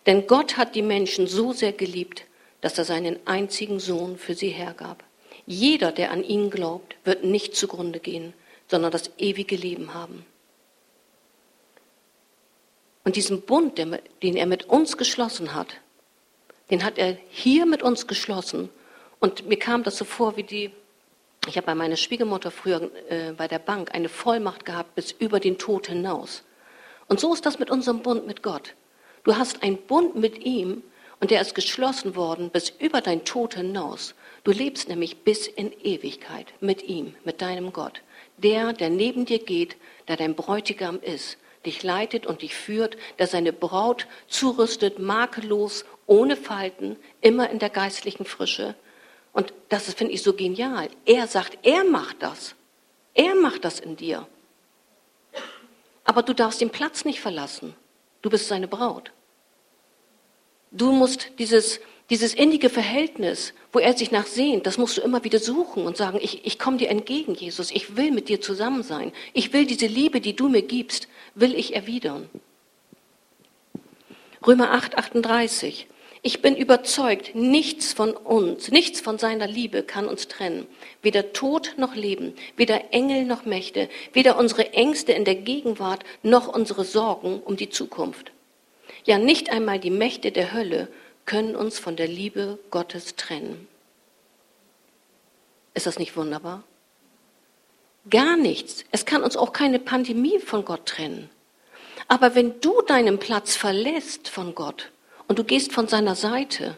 Denn 0.07 0.27
Gott 0.27 0.57
hat 0.57 0.75
die 0.75 0.83
Menschen 0.83 1.27
so 1.27 1.53
sehr 1.53 1.73
geliebt, 1.73 2.27
dass 2.61 2.77
er 2.79 2.85
seinen 2.85 3.19
einzigen 3.27 3.81
Sohn 3.81 4.19
für 4.19 4.35
sie 4.35 4.51
hergab. 4.51 5.03
Jeder, 5.47 5.93
der 5.93 6.11
an 6.11 6.23
ihn 6.23 6.51
glaubt, 6.51 6.97
wird 7.05 7.25
nicht 7.25 7.57
zugrunde 7.57 8.01
gehen, 8.01 8.35
sondern 8.69 8.91
das 8.91 9.11
ewige 9.19 9.57
Leben 9.57 9.95
haben. 9.95 10.25
Und 13.05 13.17
diesen 13.17 13.43
Bund, 13.43 13.79
den 13.79 14.37
er 14.37 14.47
mit 14.47 14.65
uns 14.65 14.97
geschlossen 14.97 15.55
hat, 15.55 15.75
den 16.71 16.85
hat 16.85 16.97
er 16.97 17.19
hier 17.29 17.67
mit 17.67 17.83
uns 17.83 18.07
geschlossen. 18.07 18.71
Und 19.21 19.47
mir 19.47 19.59
kam 19.59 19.83
das 19.83 19.99
so 19.99 20.07
vor 20.07 20.37
wie 20.37 20.43
die 20.43 20.71
ich 21.47 21.57
habe 21.57 21.67
bei 21.67 21.75
meiner 21.75 21.97
Schwiegermutter 21.97 22.51
früher 22.51 22.91
äh, 23.09 23.33
bei 23.33 23.49
der 23.49 23.59
Bank 23.59 23.95
eine 23.95 24.09
Vollmacht 24.09 24.65
gehabt 24.65 24.95
bis 24.95 25.13
über 25.13 25.41
den 25.41 25.59
Tod 25.59 25.89
hinaus. 25.89 26.43
Und 27.09 27.21
so 27.21 27.35
ist 27.35 27.45
das 27.45 27.59
mit 27.59 27.71
unserem 27.71 28.01
Bund 28.01 28.27
mit 28.27 28.43
Gott. 28.43 28.75
Du 29.25 29.37
hast 29.37 29.63
einen 29.63 29.79
Bund 29.79 30.17
mit 30.17 30.45
ihm 30.45 30.83
und 31.21 31.31
der 31.31 31.41
ist 31.41 31.55
geschlossen 31.55 32.17
worden 32.17 32.51
bis 32.51 32.71
über 32.71 33.01
dein 33.01 33.25
Tod 33.25 33.55
hinaus. 33.55 34.15
Du 34.43 34.53
lebst 34.53 34.89
nämlich 34.89 35.19
bis 35.19 35.47
in 35.47 35.73
Ewigkeit 35.83 36.53
mit 36.61 36.83
ihm, 36.83 37.15
mit 37.25 37.41
deinem 37.41 37.73
Gott. 37.73 38.03
Der, 38.37 38.73
der 38.73 38.91
neben 38.91 39.25
dir 39.25 39.39
geht, 39.39 39.77
der 40.09 40.17
dein 40.17 40.35
Bräutigam 40.35 40.99
ist, 41.01 41.39
dich 41.65 41.83
leitet 41.83 42.27
und 42.27 42.43
dich 42.43 42.55
führt, 42.55 42.97
der 43.19 43.27
seine 43.27 43.53
Braut 43.53 44.07
zurüstet, 44.29 44.99
makellos, 44.99 45.85
ohne 46.07 46.37
Falten, 46.37 46.97
immer 47.21 47.49
in 47.49 47.59
der 47.59 47.71
geistlichen 47.71 48.25
Frische 48.25 48.75
und 49.35 49.53
das 49.69 49.93
finde 49.93 50.15
ich 50.15 50.23
so 50.23 50.33
genial. 50.33 50.89
Er 51.05 51.27
sagt, 51.27 51.59
er 51.63 51.85
macht 51.85 52.23
das. 52.23 52.55
Er 53.13 53.35
macht 53.35 53.65
das 53.65 53.81
in 53.81 53.97
dir. 53.97 54.27
Aber 56.05 56.23
du 56.23 56.33
darfst 56.33 56.61
den 56.61 56.71
Platz 56.71 57.05
nicht 57.05 57.21
verlassen. 57.21 57.75
Du 58.23 58.31
bist 58.31 58.49
seine 58.49 58.69
Braut. 58.69 59.13
Du 60.71 60.93
musst 60.93 61.33
dieses, 61.39 61.81
dieses 62.11 62.33
innige 62.33 62.71
Verhältnis, 62.71 63.55
wo 63.73 63.81
er 63.81 63.97
sich 63.97 64.13
nach 64.13 64.27
sehnt, 64.27 64.67
das 64.67 64.79
musst 64.79 64.99
du 64.99 65.03
immer 65.03 65.25
wieder 65.25 65.39
suchen 65.41 65.85
und 65.85 65.97
sagen, 65.97 66.19
ich, 66.21 66.47
ich 66.47 66.59
komme 66.59 66.77
dir 66.77 66.89
entgegen, 66.89 67.35
Jesus. 67.35 67.71
Ich 67.73 67.97
will 67.97 68.13
mit 68.13 68.29
dir 68.29 68.41
zusammen 68.41 68.83
sein. 68.85 69.13
Ich 69.33 69.53
will 69.53 69.67
diese 69.67 69.87
Liebe, 69.87 70.21
die 70.21 70.37
du 70.37 70.49
mir 70.49 70.63
gibst, 70.63 71.09
will 71.35 71.55
ich 71.55 71.75
erwidern. 71.75 72.29
Römer 74.47 74.73
8, 74.73 74.97
38. 74.97 75.89
Ich 76.27 76.41
bin 76.41 76.57
überzeugt, 76.57 77.35
nichts 77.35 77.93
von 77.93 78.13
uns, 78.17 78.71
nichts 78.71 78.99
von 78.99 79.19
seiner 79.19 79.47
Liebe 79.47 79.83
kann 79.83 80.09
uns 80.09 80.27
trennen. 80.27 80.67
Weder 81.03 81.35
Tod 81.35 81.75
noch 81.77 81.95
Leben, 81.95 82.35
weder 82.57 82.95
Engel 82.95 83.27
noch 83.27 83.45
Mächte, 83.45 83.91
weder 84.15 84.39
unsere 84.39 84.73
Ängste 84.73 85.13
in 85.13 85.27
der 85.27 85.35
Gegenwart 85.35 86.03
noch 86.23 86.49
unsere 86.49 86.87
Sorgen 86.87 87.43
um 87.43 87.59
die 87.59 87.69
Zukunft. 87.69 88.33
Ja, 89.05 89.19
nicht 89.19 89.53
einmal 89.53 89.79
die 89.79 89.91
Mächte 89.91 90.33
der 90.33 90.55
Hölle 90.55 90.89
können 91.27 91.55
uns 91.55 91.79
von 91.79 91.95
der 91.95 92.09
Liebe 92.09 92.59
Gottes 92.71 93.17
trennen. 93.17 93.69
Ist 95.75 95.85
das 95.85 95.99
nicht 95.99 96.17
wunderbar? 96.17 96.65
Gar 98.09 98.39
nichts. 98.39 98.87
Es 98.93 99.05
kann 99.05 99.23
uns 99.23 99.37
auch 99.37 99.53
keine 99.53 99.79
Pandemie 99.79 100.39
von 100.39 100.65
Gott 100.65 100.87
trennen. 100.87 101.29
Aber 102.09 102.35
wenn 102.35 102.63
du 102.63 102.81
deinen 102.81 103.19
Platz 103.19 103.57
verlässt 103.57 104.31
von 104.31 104.55
Gott, 104.55 104.91
und 105.29 105.39
du 105.39 105.45
gehst 105.45 105.73
von 105.73 105.89
seiner 105.89 106.15
Seite 106.15 106.77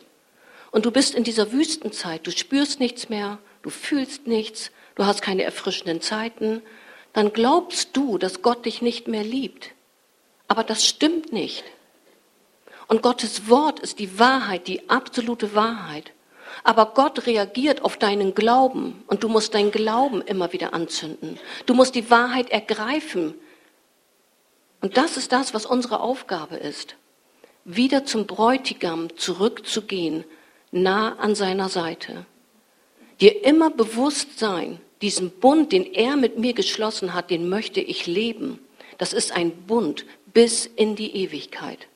und 0.70 0.86
du 0.86 0.90
bist 0.90 1.14
in 1.14 1.24
dieser 1.24 1.52
Wüstenzeit, 1.52 2.26
du 2.26 2.30
spürst 2.30 2.80
nichts 2.80 3.08
mehr, 3.08 3.38
du 3.62 3.70
fühlst 3.70 4.26
nichts, 4.26 4.70
du 4.94 5.04
hast 5.04 5.22
keine 5.22 5.42
erfrischenden 5.42 6.00
Zeiten, 6.00 6.62
dann 7.12 7.32
glaubst 7.32 7.96
du, 7.96 8.18
dass 8.18 8.42
Gott 8.42 8.66
dich 8.66 8.82
nicht 8.82 9.08
mehr 9.08 9.24
liebt. 9.24 9.70
Aber 10.48 10.62
das 10.64 10.86
stimmt 10.86 11.32
nicht. 11.32 11.64
Und 12.88 13.02
Gottes 13.02 13.48
Wort 13.48 13.80
ist 13.80 13.98
die 13.98 14.18
Wahrheit, 14.18 14.68
die 14.68 14.88
absolute 14.88 15.54
Wahrheit. 15.54 16.12
Aber 16.62 16.92
Gott 16.94 17.26
reagiert 17.26 17.82
auf 17.82 17.96
deinen 17.96 18.34
Glauben 18.34 19.02
und 19.08 19.24
du 19.24 19.28
musst 19.28 19.54
deinen 19.54 19.72
Glauben 19.72 20.22
immer 20.22 20.52
wieder 20.52 20.72
anzünden. 20.72 21.38
Du 21.64 21.74
musst 21.74 21.94
die 21.94 22.10
Wahrheit 22.10 22.50
ergreifen. 22.50 23.34
Und 24.80 24.96
das 24.96 25.16
ist 25.16 25.32
das, 25.32 25.52
was 25.52 25.66
unsere 25.66 26.00
Aufgabe 26.00 26.56
ist 26.56 26.96
wieder 27.66 28.04
zum 28.04 28.26
Bräutigam 28.26 29.14
zurückzugehen, 29.16 30.24
nah 30.70 31.16
an 31.16 31.34
seiner 31.34 31.68
Seite. 31.68 32.24
Dir 33.20 33.44
immer 33.44 33.70
bewusst 33.70 34.38
sein, 34.38 34.80
diesen 35.02 35.30
Bund, 35.30 35.72
den 35.72 35.84
er 35.84 36.16
mit 36.16 36.38
mir 36.38 36.54
geschlossen 36.54 37.12
hat, 37.12 37.30
den 37.30 37.48
möchte 37.48 37.80
ich 37.80 38.06
leben. 38.06 38.60
Das 38.98 39.12
ist 39.12 39.32
ein 39.32 39.50
Bund 39.66 40.06
bis 40.32 40.64
in 40.64 40.94
die 40.94 41.16
Ewigkeit. 41.16 41.88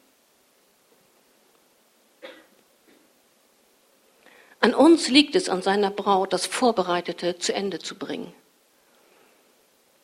An 4.59 4.74
uns 4.74 5.09
liegt 5.09 5.37
es, 5.37 5.48
an 5.48 5.62
seiner 5.62 5.90
Braut, 5.90 6.33
das 6.33 6.46
Vorbereitete 6.46 7.38
zu 7.38 7.54
Ende 7.54 7.78
zu 7.78 7.94
bringen. 7.94 8.33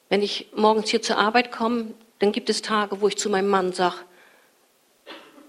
Wenn 0.09 0.23
ich 0.23 0.49
morgens 0.55 0.89
hier 0.89 1.03
zur 1.03 1.19
Arbeit 1.19 1.51
komme, 1.51 1.93
dann 2.21 2.33
gibt 2.33 2.49
es 2.49 2.63
Tage, 2.63 3.01
wo 3.01 3.09
ich 3.09 3.19
zu 3.19 3.29
meinem 3.29 3.49
Mann 3.49 3.73
sage, 3.73 3.97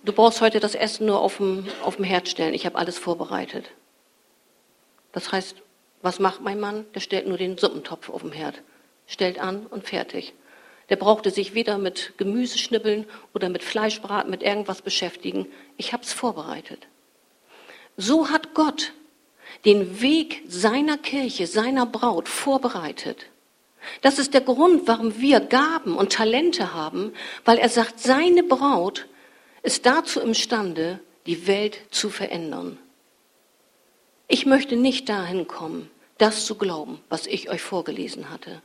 du 0.08 0.13
brauchst 0.13 0.41
heute 0.41 0.60
das 0.60 0.74
Essen 0.74 1.06
nur 1.06 1.20
auf 1.20 1.38
dem, 1.38 1.67
auf 1.84 1.98
dem 1.98 2.06
Herd 2.06 2.30
stellen. 2.30 2.54
Ich 2.54 2.65
habe 2.65 2.78
alles 2.78 2.98
vorbereitet. 2.98 3.65
Das 5.12 5.32
heißt, 5.32 5.58
was 6.02 6.20
macht 6.20 6.41
mein 6.41 6.60
Mann? 6.60 6.86
Der 6.96 7.02
stellt 7.02 7.28
nur 7.28 7.38
den 7.38 7.58
Suppentopf 7.58 8.10
auf 8.10 8.22
dem 8.22 8.32
Herd. 8.32 8.62
Stellt 9.06 9.39
an 9.39 9.65
und 9.67 9.86
fertig. 9.86 10.34
Der 10.89 10.96
brauchte 10.96 11.32
sich 11.32 11.54
weder 11.54 11.78
mit 11.78 12.13
Gemüseschnibbeln 12.17 13.06
oder 13.34 13.50
mit 13.50 13.63
Fleischbraten, 13.63 14.32
mit 14.32 14.43
irgendwas 14.43 14.82
beschäftigen. 14.82 15.48
Ich 15.76 15.91
habe 15.91 16.04
es 16.04 16.13
vorbereitet. 16.13 16.88
So 17.98 18.30
hat 18.30 18.54
Gott 18.54 18.93
den 19.65 20.02
Weg 20.02 20.43
seiner 20.48 20.98
Kirche, 20.98 21.48
seiner 21.48 21.86
Braut 21.86 22.30
vorbereitet. 22.30 23.26
Das 24.02 24.20
ist 24.20 24.34
der 24.34 24.41
Grund, 24.41 24.88
warum 24.88 25.20
wir 25.20 25.39
Gaben 25.39 25.96
und 25.98 26.13
Talente 26.13 26.74
haben, 26.74 27.13
weil 27.43 27.58
er 27.58 27.70
sagt, 27.70 28.00
seine 28.00 28.43
Braut 28.43 29.08
ist 29.67 29.86
dazu 29.86 30.21
imstande, 30.21 31.01
die 31.25 31.45
Welt 31.45 31.82
zu 31.91 32.10
verändern. 32.10 32.80
Ich 34.30 34.45
möchte 34.45 34.77
nicht 34.77 35.10
dahin 35.10 35.45
kommen, 35.45 35.91
das 36.17 36.45
zu 36.45 36.56
glauben, 36.56 37.01
was 37.10 37.27
ich 37.27 37.49
euch 37.49 37.62
vorgelesen 37.62 38.30
hatte. 38.30 38.62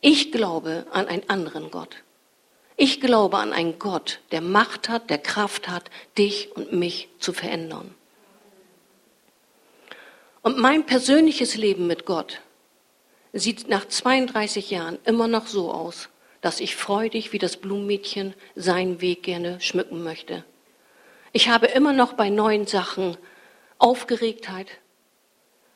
Ich 0.00 0.32
glaube 0.32 0.86
an 0.90 1.06
einen 1.06 1.28
anderen 1.30 1.70
Gott. 1.70 2.02
Ich 2.76 3.00
glaube 3.00 3.38
an 3.38 3.52
einen 3.52 3.78
Gott, 3.78 4.18
der 4.32 4.40
Macht 4.40 4.88
hat, 4.88 5.08
der 5.08 5.18
Kraft 5.18 5.68
hat, 5.68 5.88
dich 6.18 6.50
und 6.56 6.72
mich 6.72 7.08
zu 7.20 7.32
verändern. 7.32 7.94
Und 10.42 10.58
mein 10.58 10.84
persönliches 10.84 11.56
Leben 11.56 11.86
mit 11.86 12.06
Gott 12.06 12.40
sieht 13.32 13.68
nach 13.68 13.86
32 13.86 14.72
Jahren 14.72 14.98
immer 15.04 15.28
noch 15.28 15.46
so 15.46 15.70
aus, 15.70 16.08
dass 16.42 16.60
ich 16.60 16.76
freudig 16.76 17.32
wie 17.32 17.38
das 17.38 17.56
Blumenmädchen 17.56 18.34
seinen 18.54 19.00
Weg 19.00 19.22
gerne 19.22 19.58
schmücken 19.60 20.02
möchte. 20.02 20.44
Ich 21.32 21.48
habe 21.48 21.68
immer 21.68 21.94
noch 21.94 22.12
bei 22.12 22.28
neuen 22.28 22.66
Sachen 22.66 23.16
Aufgeregtheit, 23.78 24.66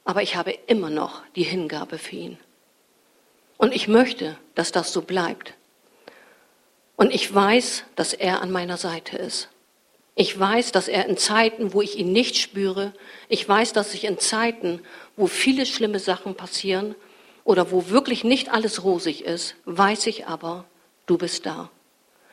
aber 0.04 0.22
ich 0.22 0.36
habe 0.36 0.52
immer 0.66 0.90
noch 0.90 1.22
die 1.34 1.44
Hingabe 1.44 1.98
für 1.98 2.16
ihn. 2.16 2.38
Und 3.56 3.74
ich 3.74 3.88
möchte, 3.88 4.36
dass 4.54 4.70
das 4.70 4.92
so 4.92 5.02
bleibt. 5.02 5.54
Und 6.96 7.14
ich 7.14 7.32
weiß, 7.32 7.84
dass 7.94 8.12
er 8.12 8.42
an 8.42 8.50
meiner 8.50 8.76
Seite 8.76 9.16
ist. 9.16 9.48
Ich 10.14 10.38
weiß, 10.38 10.72
dass 10.72 10.88
er 10.88 11.06
in 11.06 11.16
Zeiten, 11.16 11.74
wo 11.74 11.82
ich 11.82 11.96
ihn 11.96 12.12
nicht 12.12 12.36
spüre, 12.36 12.92
ich 13.28 13.46
weiß, 13.46 13.72
dass 13.72 13.94
ich 13.94 14.04
in 14.04 14.18
Zeiten, 14.18 14.80
wo 15.16 15.26
viele 15.26 15.66
schlimme 15.66 16.00
Sachen 16.00 16.34
passieren 16.34 16.94
oder 17.46 17.70
wo 17.70 17.88
wirklich 17.88 18.24
nicht 18.24 18.52
alles 18.52 18.82
rosig 18.82 19.24
ist, 19.24 19.54
weiß 19.66 20.08
ich 20.08 20.26
aber, 20.26 20.64
du 21.06 21.16
bist 21.16 21.46
da. 21.46 21.70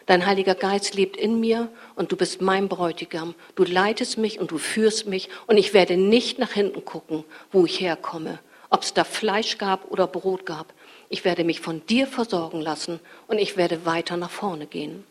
Dein 0.08 0.26
Heiliger 0.26 0.56
Geist 0.56 0.95
lebt 0.95 1.15
in 1.15 1.39
mir 1.39 1.69
und 1.95 2.12
du 2.12 2.17
bist 2.17 2.41
mein 2.41 2.67
Bräutigam. 2.67 3.36
Du 3.56 3.63
leitest 3.63 4.17
mich 4.17 4.39
und 4.39 4.49
du 4.49 4.58
führst 4.58 5.06
mich 5.06 5.30
und 5.45 5.58
ich 5.58 5.73
werde 5.73 5.97
nicht 5.97 6.39
nach 6.39 6.52
hinten 6.52 6.84
gucken, 6.84 7.23
wo 7.52 7.63
ich 7.63 7.80
herkomme, 7.80 8.39
ob 8.71 8.82
es 8.82 8.95
da 8.95 9.04
Fleisch 9.04 9.60
gab 9.60 9.89
oder 9.91 10.08
Brot 10.08 10.47
gab. 10.47 10.73
Ich 11.10 11.23
werde 11.23 11.43
mich 11.43 11.62
von 11.62 11.86
dir 11.86 12.08
versorgen 12.08 12.60
lassen 12.60 12.99
und 13.28 13.38
ich 13.38 13.56
werde 13.56 13.86
weiter 13.86 14.17
nach 14.17 14.32
vorne 14.32 14.65
gehen. 14.65 15.06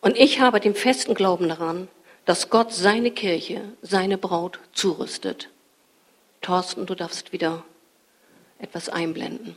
Und 0.00 0.16
ich 0.18 0.40
habe 0.40 0.58
den 0.58 0.74
festen 0.74 1.14
Glauben 1.14 1.48
daran, 1.48 1.86
dass 2.24 2.50
Gott 2.50 2.72
seine 2.72 3.12
Kirche, 3.12 3.62
seine 3.82 4.18
Braut 4.18 4.58
zurüstet. 4.72 5.48
Thorsten, 6.42 6.86
du 6.86 6.96
darfst 6.96 7.32
wieder 7.32 7.64
etwas 8.58 8.88
einblenden. 8.88 9.56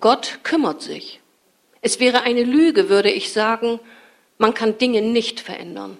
Gott 0.00 0.40
kümmert 0.42 0.82
sich. 0.82 1.20
Es 1.80 2.00
wäre 2.00 2.22
eine 2.22 2.44
Lüge, 2.44 2.88
würde 2.88 3.10
ich 3.10 3.32
sagen, 3.32 3.80
man 4.38 4.54
kann 4.54 4.78
Dinge 4.78 5.02
nicht 5.02 5.40
verändern. 5.40 5.98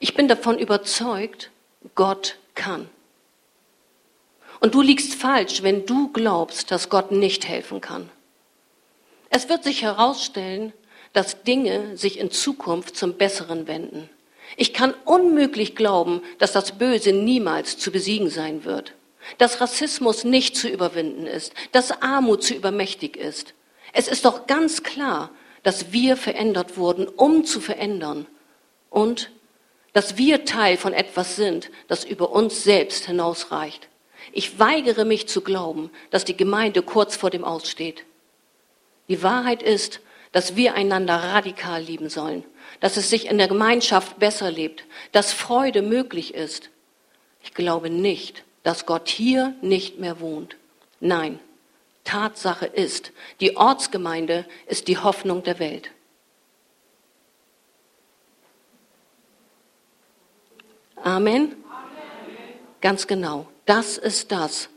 Ich 0.00 0.14
bin 0.14 0.28
davon 0.28 0.58
überzeugt, 0.58 1.50
Gott 1.94 2.38
kann. 2.54 2.88
Und 4.60 4.74
du 4.74 4.82
liegst 4.82 5.14
falsch, 5.14 5.62
wenn 5.62 5.86
du 5.86 6.12
glaubst, 6.12 6.70
dass 6.70 6.88
Gott 6.88 7.12
nicht 7.12 7.46
helfen 7.46 7.80
kann. 7.80 8.10
Es 9.30 9.48
wird 9.48 9.62
sich 9.62 9.82
herausstellen, 9.82 10.72
dass 11.12 11.42
Dinge 11.42 11.96
sich 11.96 12.18
in 12.18 12.30
Zukunft 12.30 12.96
zum 12.96 13.14
Besseren 13.14 13.66
wenden. 13.66 14.08
Ich 14.56 14.72
kann 14.72 14.94
unmöglich 15.04 15.76
glauben, 15.76 16.22
dass 16.38 16.52
das 16.52 16.72
Böse 16.72 17.12
niemals 17.12 17.78
zu 17.78 17.92
besiegen 17.92 18.30
sein 18.30 18.64
wird, 18.64 18.94
dass 19.38 19.60
Rassismus 19.60 20.24
nicht 20.24 20.56
zu 20.56 20.68
überwinden 20.68 21.26
ist, 21.26 21.52
dass 21.72 22.02
Armut 22.02 22.42
zu 22.42 22.54
übermächtig 22.54 23.16
ist. 23.16 23.54
Es 23.92 24.08
ist 24.08 24.24
doch 24.24 24.46
ganz 24.46 24.82
klar, 24.82 25.30
dass 25.62 25.92
wir 25.92 26.16
verändert 26.16 26.76
wurden, 26.76 27.08
um 27.08 27.44
zu 27.44 27.60
verändern 27.60 28.26
und 28.90 29.30
dass 29.92 30.16
wir 30.16 30.44
Teil 30.44 30.76
von 30.76 30.92
etwas 30.92 31.36
sind, 31.36 31.70
das 31.88 32.04
über 32.04 32.30
uns 32.30 32.62
selbst 32.62 33.06
hinausreicht. 33.06 33.88
Ich 34.32 34.58
weigere 34.58 35.04
mich 35.04 35.28
zu 35.28 35.40
glauben, 35.40 35.90
dass 36.10 36.24
die 36.24 36.36
Gemeinde 36.36 36.82
kurz 36.82 37.16
vor 37.16 37.30
dem 37.30 37.44
Aussteht. 37.44 38.04
Die 39.08 39.22
Wahrheit 39.22 39.62
ist, 39.62 40.00
dass 40.32 40.56
wir 40.56 40.74
einander 40.74 41.16
radikal 41.16 41.82
lieben 41.82 42.10
sollen, 42.10 42.44
dass 42.80 42.96
es 42.96 43.10
sich 43.10 43.26
in 43.26 43.38
der 43.38 43.48
Gemeinschaft 43.48 44.18
besser 44.18 44.50
lebt, 44.50 44.84
dass 45.12 45.32
Freude 45.32 45.82
möglich 45.82 46.34
ist. 46.34 46.70
Ich 47.42 47.54
glaube 47.54 47.90
nicht, 47.90 48.44
dass 48.62 48.86
Gott 48.86 49.08
hier 49.08 49.54
nicht 49.62 49.98
mehr 49.98 50.20
wohnt. 50.20 50.56
Nein, 51.00 51.40
Tatsache 52.04 52.66
ist, 52.66 53.12
die 53.40 53.56
Ortsgemeinde 53.56 54.46
ist 54.66 54.88
die 54.88 54.98
Hoffnung 54.98 55.42
der 55.42 55.58
Welt. 55.58 55.90
Amen. 60.96 61.04
Amen. 61.04 61.56
Ganz 62.80 63.06
genau. 63.06 63.46
Das 63.66 63.98
ist 63.98 64.32
das, 64.32 64.68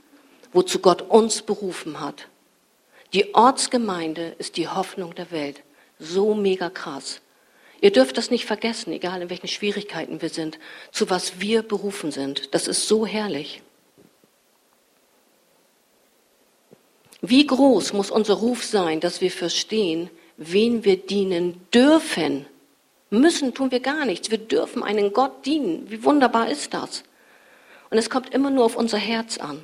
wozu 0.51 0.79
Gott 0.79 1.01
uns 1.01 1.41
berufen 1.41 1.99
hat. 1.99 2.27
Die 3.13 3.33
Ortsgemeinde 3.33 4.35
ist 4.37 4.57
die 4.57 4.67
Hoffnung 4.67 5.15
der 5.15 5.31
Welt. 5.31 5.63
So 5.99 6.33
mega 6.33 6.69
krass. 6.69 7.21
Ihr 7.81 7.91
dürft 7.91 8.17
das 8.17 8.31
nicht 8.31 8.45
vergessen, 8.45 8.93
egal 8.93 9.21
in 9.21 9.29
welchen 9.29 9.47
Schwierigkeiten 9.47 10.21
wir 10.21 10.29
sind, 10.29 10.59
zu 10.91 11.09
was 11.09 11.39
wir 11.39 11.63
berufen 11.63 12.11
sind. 12.11 12.53
Das 12.53 12.67
ist 12.67 12.87
so 12.87 13.05
herrlich. 13.05 13.61
Wie 17.21 17.45
groß 17.45 17.93
muss 17.93 18.09
unser 18.09 18.35
Ruf 18.35 18.63
sein, 18.63 18.99
dass 18.99 19.21
wir 19.21 19.31
verstehen, 19.31 20.09
wen 20.37 20.85
wir 20.85 20.97
dienen 20.97 21.67
dürfen? 21.73 22.45
Müssen 23.09 23.53
tun 23.53 23.71
wir 23.71 23.79
gar 23.79 24.05
nichts. 24.05 24.31
Wir 24.31 24.37
dürfen 24.37 24.83
einen 24.83 25.11
Gott 25.11 25.45
dienen. 25.45 25.89
Wie 25.89 26.03
wunderbar 26.03 26.49
ist 26.49 26.73
das? 26.73 27.03
Und 27.89 27.97
es 27.97 28.09
kommt 28.09 28.33
immer 28.33 28.49
nur 28.49 28.65
auf 28.65 28.77
unser 28.77 28.97
Herz 28.97 29.37
an. 29.37 29.63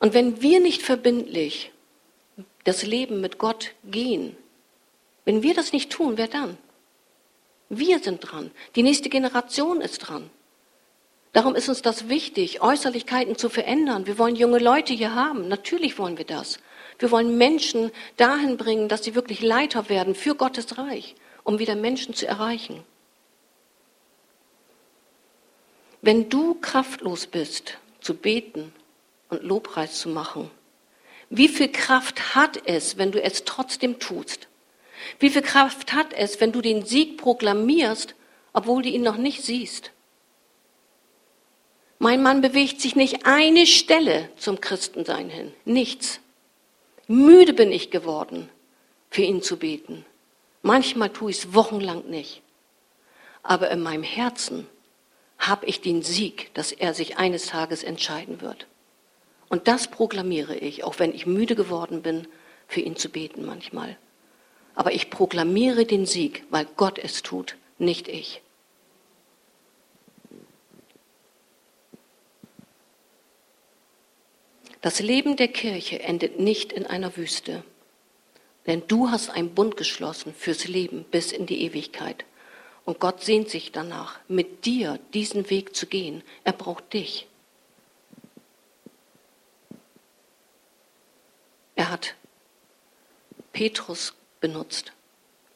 Und 0.00 0.14
wenn 0.14 0.42
wir 0.42 0.60
nicht 0.60 0.82
verbindlich 0.82 1.72
das 2.68 2.84
Leben 2.84 3.20
mit 3.20 3.38
Gott 3.38 3.72
gehen. 3.84 4.36
Wenn 5.24 5.42
wir 5.42 5.54
das 5.54 5.72
nicht 5.72 5.90
tun, 5.90 6.16
wer 6.16 6.28
dann? 6.28 6.58
Wir 7.68 7.98
sind 7.98 8.20
dran. 8.20 8.50
Die 8.76 8.82
nächste 8.82 9.08
Generation 9.08 9.80
ist 9.80 9.98
dran. 9.98 10.30
Darum 11.32 11.54
ist 11.54 11.68
uns 11.68 11.82
das 11.82 12.08
wichtig, 12.08 12.62
Äußerlichkeiten 12.62 13.36
zu 13.36 13.50
verändern. 13.50 14.06
Wir 14.06 14.18
wollen 14.18 14.36
junge 14.36 14.58
Leute 14.58 14.94
hier 14.94 15.14
haben. 15.14 15.48
Natürlich 15.48 15.98
wollen 15.98 16.16
wir 16.16 16.24
das. 16.24 16.58
Wir 16.98 17.10
wollen 17.10 17.36
Menschen 17.36 17.92
dahin 18.16 18.56
bringen, 18.56 18.88
dass 18.88 19.04
sie 19.04 19.14
wirklich 19.14 19.42
Leiter 19.42 19.88
werden 19.88 20.14
für 20.14 20.34
Gottes 20.34 20.78
Reich, 20.78 21.14
um 21.44 21.58
wieder 21.58 21.76
Menschen 21.76 22.14
zu 22.14 22.26
erreichen. 22.26 22.82
Wenn 26.00 26.28
du 26.28 26.54
kraftlos 26.54 27.26
bist, 27.26 27.78
zu 28.00 28.14
beten 28.14 28.72
und 29.28 29.42
Lobpreis 29.42 29.98
zu 29.98 30.08
machen, 30.08 30.50
wie 31.30 31.48
viel 31.48 31.70
Kraft 31.70 32.34
hat 32.34 32.62
es, 32.66 32.96
wenn 32.96 33.12
du 33.12 33.22
es 33.22 33.44
trotzdem 33.44 33.98
tust? 33.98 34.47
Wie 35.18 35.30
viel 35.30 35.42
Kraft 35.42 35.92
hat 35.92 36.12
es, 36.12 36.40
wenn 36.40 36.52
du 36.52 36.60
den 36.60 36.84
Sieg 36.84 37.18
proklamierst, 37.18 38.14
obwohl 38.52 38.82
du 38.82 38.88
ihn 38.88 39.02
noch 39.02 39.16
nicht 39.16 39.42
siehst? 39.42 39.92
Mein 41.98 42.22
Mann 42.22 42.40
bewegt 42.40 42.80
sich 42.80 42.94
nicht 42.94 43.26
eine 43.26 43.66
Stelle 43.66 44.28
zum 44.36 44.60
Christensein 44.60 45.28
hin. 45.28 45.52
Nichts. 45.64 46.20
Müde 47.08 47.54
bin 47.54 47.72
ich 47.72 47.90
geworden, 47.90 48.48
für 49.10 49.22
ihn 49.22 49.42
zu 49.42 49.56
beten. 49.56 50.04
Manchmal 50.62 51.10
tue 51.10 51.30
ich 51.30 51.38
es 51.38 51.54
wochenlang 51.54 52.08
nicht. 52.08 52.42
Aber 53.42 53.70
in 53.70 53.82
meinem 53.82 54.02
Herzen 54.02 54.68
habe 55.38 55.66
ich 55.66 55.80
den 55.80 56.02
Sieg, 56.02 56.52
dass 56.54 56.72
er 56.72 56.94
sich 56.94 57.16
eines 57.16 57.46
Tages 57.46 57.82
entscheiden 57.82 58.40
wird. 58.40 58.66
Und 59.48 59.66
das 59.66 59.88
proklamiere 59.88 60.56
ich, 60.56 60.84
auch 60.84 60.98
wenn 60.98 61.14
ich 61.14 61.26
müde 61.26 61.54
geworden 61.54 62.02
bin, 62.02 62.28
für 62.66 62.80
ihn 62.80 62.96
zu 62.96 63.08
beten 63.08 63.46
manchmal. 63.46 63.96
Aber 64.78 64.92
ich 64.92 65.10
proklamiere 65.10 65.86
den 65.86 66.06
Sieg, 66.06 66.44
weil 66.50 66.64
Gott 66.76 67.00
es 67.00 67.24
tut, 67.24 67.56
nicht 67.78 68.06
ich. 68.06 68.42
Das 74.80 75.00
Leben 75.00 75.36
der 75.36 75.48
Kirche 75.48 75.98
endet 75.98 76.38
nicht 76.38 76.72
in 76.72 76.86
einer 76.86 77.16
Wüste, 77.16 77.64
denn 78.68 78.84
du 78.86 79.10
hast 79.10 79.30
einen 79.30 79.52
Bund 79.52 79.76
geschlossen 79.76 80.32
fürs 80.32 80.68
Leben 80.68 81.02
bis 81.10 81.32
in 81.32 81.46
die 81.46 81.62
Ewigkeit. 81.62 82.24
Und 82.84 83.00
Gott 83.00 83.24
sehnt 83.24 83.50
sich 83.50 83.72
danach, 83.72 84.20
mit 84.28 84.64
dir 84.64 85.00
diesen 85.12 85.50
Weg 85.50 85.74
zu 85.74 85.86
gehen. 85.88 86.22
Er 86.44 86.52
braucht 86.52 86.92
dich. 86.92 87.26
Er 91.74 91.90
hat 91.90 92.14
Petrus 93.52 94.14
benutzt. 94.40 94.92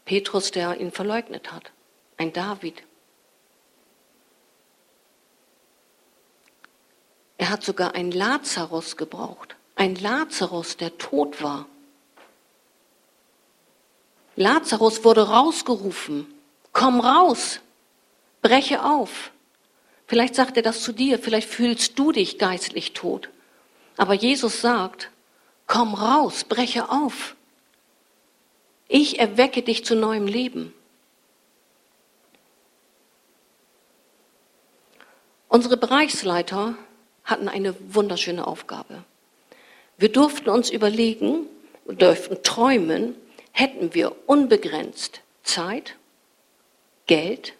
Petrus, 0.04 0.50
der 0.50 0.80
ihn 0.80 0.92
verleugnet 0.92 1.52
hat. 1.52 1.70
Ein 2.16 2.32
David. 2.32 2.82
Er 7.38 7.50
hat 7.50 7.64
sogar 7.64 7.94
einen 7.94 8.12
Lazarus 8.12 8.96
gebraucht. 8.96 9.56
Ein 9.74 9.96
Lazarus, 9.96 10.76
der 10.76 10.96
tot 10.98 11.42
war. 11.42 11.66
Lazarus 14.36 15.04
wurde 15.04 15.28
rausgerufen. 15.28 16.26
Komm 16.72 17.00
raus. 17.00 17.60
Breche 18.42 18.84
auf. 18.84 19.30
Vielleicht 20.06 20.34
sagt 20.34 20.56
er 20.56 20.62
das 20.62 20.82
zu 20.82 20.92
dir, 20.92 21.18
vielleicht 21.18 21.48
fühlst 21.48 21.98
du 21.98 22.12
dich 22.12 22.38
geistlich 22.38 22.92
tot. 22.92 23.30
Aber 23.96 24.14
Jesus 24.14 24.60
sagt, 24.60 25.10
komm 25.66 25.94
raus, 25.94 26.44
breche 26.44 26.90
auf. 26.90 27.34
Ich 28.94 29.18
erwecke 29.18 29.62
dich 29.62 29.86
zu 29.86 29.96
neuem 29.96 30.26
Leben. 30.26 30.74
Unsere 35.48 35.78
Bereichsleiter 35.78 36.76
hatten 37.24 37.48
eine 37.48 37.74
wunderschöne 37.94 38.46
Aufgabe. 38.46 39.02
Wir 39.96 40.10
durften 40.10 40.50
uns 40.50 40.68
überlegen, 40.68 41.46
dürften 41.86 42.42
träumen, 42.42 43.14
hätten 43.52 43.94
wir 43.94 44.14
unbegrenzt 44.28 45.22
Zeit, 45.42 45.96
Geld, 47.06 47.54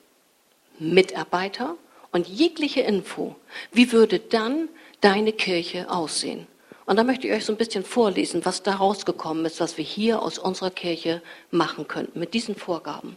Mitarbeiter 0.78 1.76
und 2.10 2.28
jegliche 2.28 2.82
Info, 2.82 3.36
wie 3.72 3.90
würde 3.90 4.18
dann 4.18 4.68
deine 5.00 5.32
Kirche 5.32 5.90
aussehen? 5.90 6.46
Und 6.86 6.96
da 6.96 7.04
möchte 7.04 7.26
ich 7.26 7.32
euch 7.32 7.44
so 7.44 7.52
ein 7.52 7.58
bisschen 7.58 7.84
vorlesen, 7.84 8.44
was 8.44 8.62
da 8.62 8.74
rausgekommen 8.74 9.44
ist, 9.44 9.60
was 9.60 9.78
wir 9.78 9.84
hier 9.84 10.22
aus 10.22 10.38
unserer 10.38 10.70
Kirche 10.70 11.22
machen 11.50 11.86
könnten 11.86 12.18
mit 12.18 12.34
diesen 12.34 12.56
Vorgaben. 12.56 13.16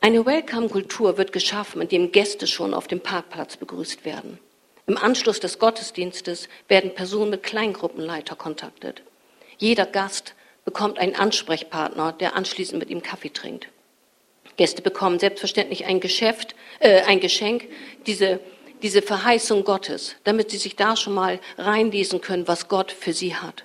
Eine 0.00 0.24
Welcome-Kultur 0.24 1.18
wird 1.18 1.32
geschaffen, 1.32 1.80
indem 1.80 2.12
Gäste 2.12 2.46
schon 2.46 2.74
auf 2.74 2.86
dem 2.86 3.00
Parkplatz 3.00 3.56
begrüßt 3.56 4.04
werden. 4.04 4.38
Im 4.86 4.98
Anschluss 4.98 5.40
des 5.40 5.58
Gottesdienstes 5.58 6.48
werden 6.68 6.94
Personen 6.94 7.30
mit 7.30 7.42
Kleingruppenleiter 7.42 8.36
kontaktet. 8.36 9.02
Jeder 9.58 9.86
Gast 9.86 10.34
bekommt 10.64 10.98
einen 10.98 11.16
Ansprechpartner, 11.16 12.12
der 12.12 12.36
anschließend 12.36 12.78
mit 12.78 12.90
ihm 12.90 13.02
Kaffee 13.02 13.30
trinkt. 13.30 13.68
Gäste 14.56 14.82
bekommen 14.82 15.18
selbstverständlich 15.18 15.86
ein, 15.86 16.00
Geschäft, 16.00 16.54
äh, 16.80 17.02
ein 17.02 17.20
Geschenk, 17.20 17.68
diese, 18.06 18.40
diese 18.82 19.02
Verheißung 19.02 19.64
Gottes, 19.64 20.16
damit 20.24 20.50
sie 20.50 20.58
sich 20.58 20.76
da 20.76 20.96
schon 20.96 21.14
mal 21.14 21.40
reinlesen 21.58 22.20
können, 22.20 22.48
was 22.48 22.68
Gott 22.68 22.92
für 22.92 23.12
sie 23.12 23.34
hat. 23.34 23.64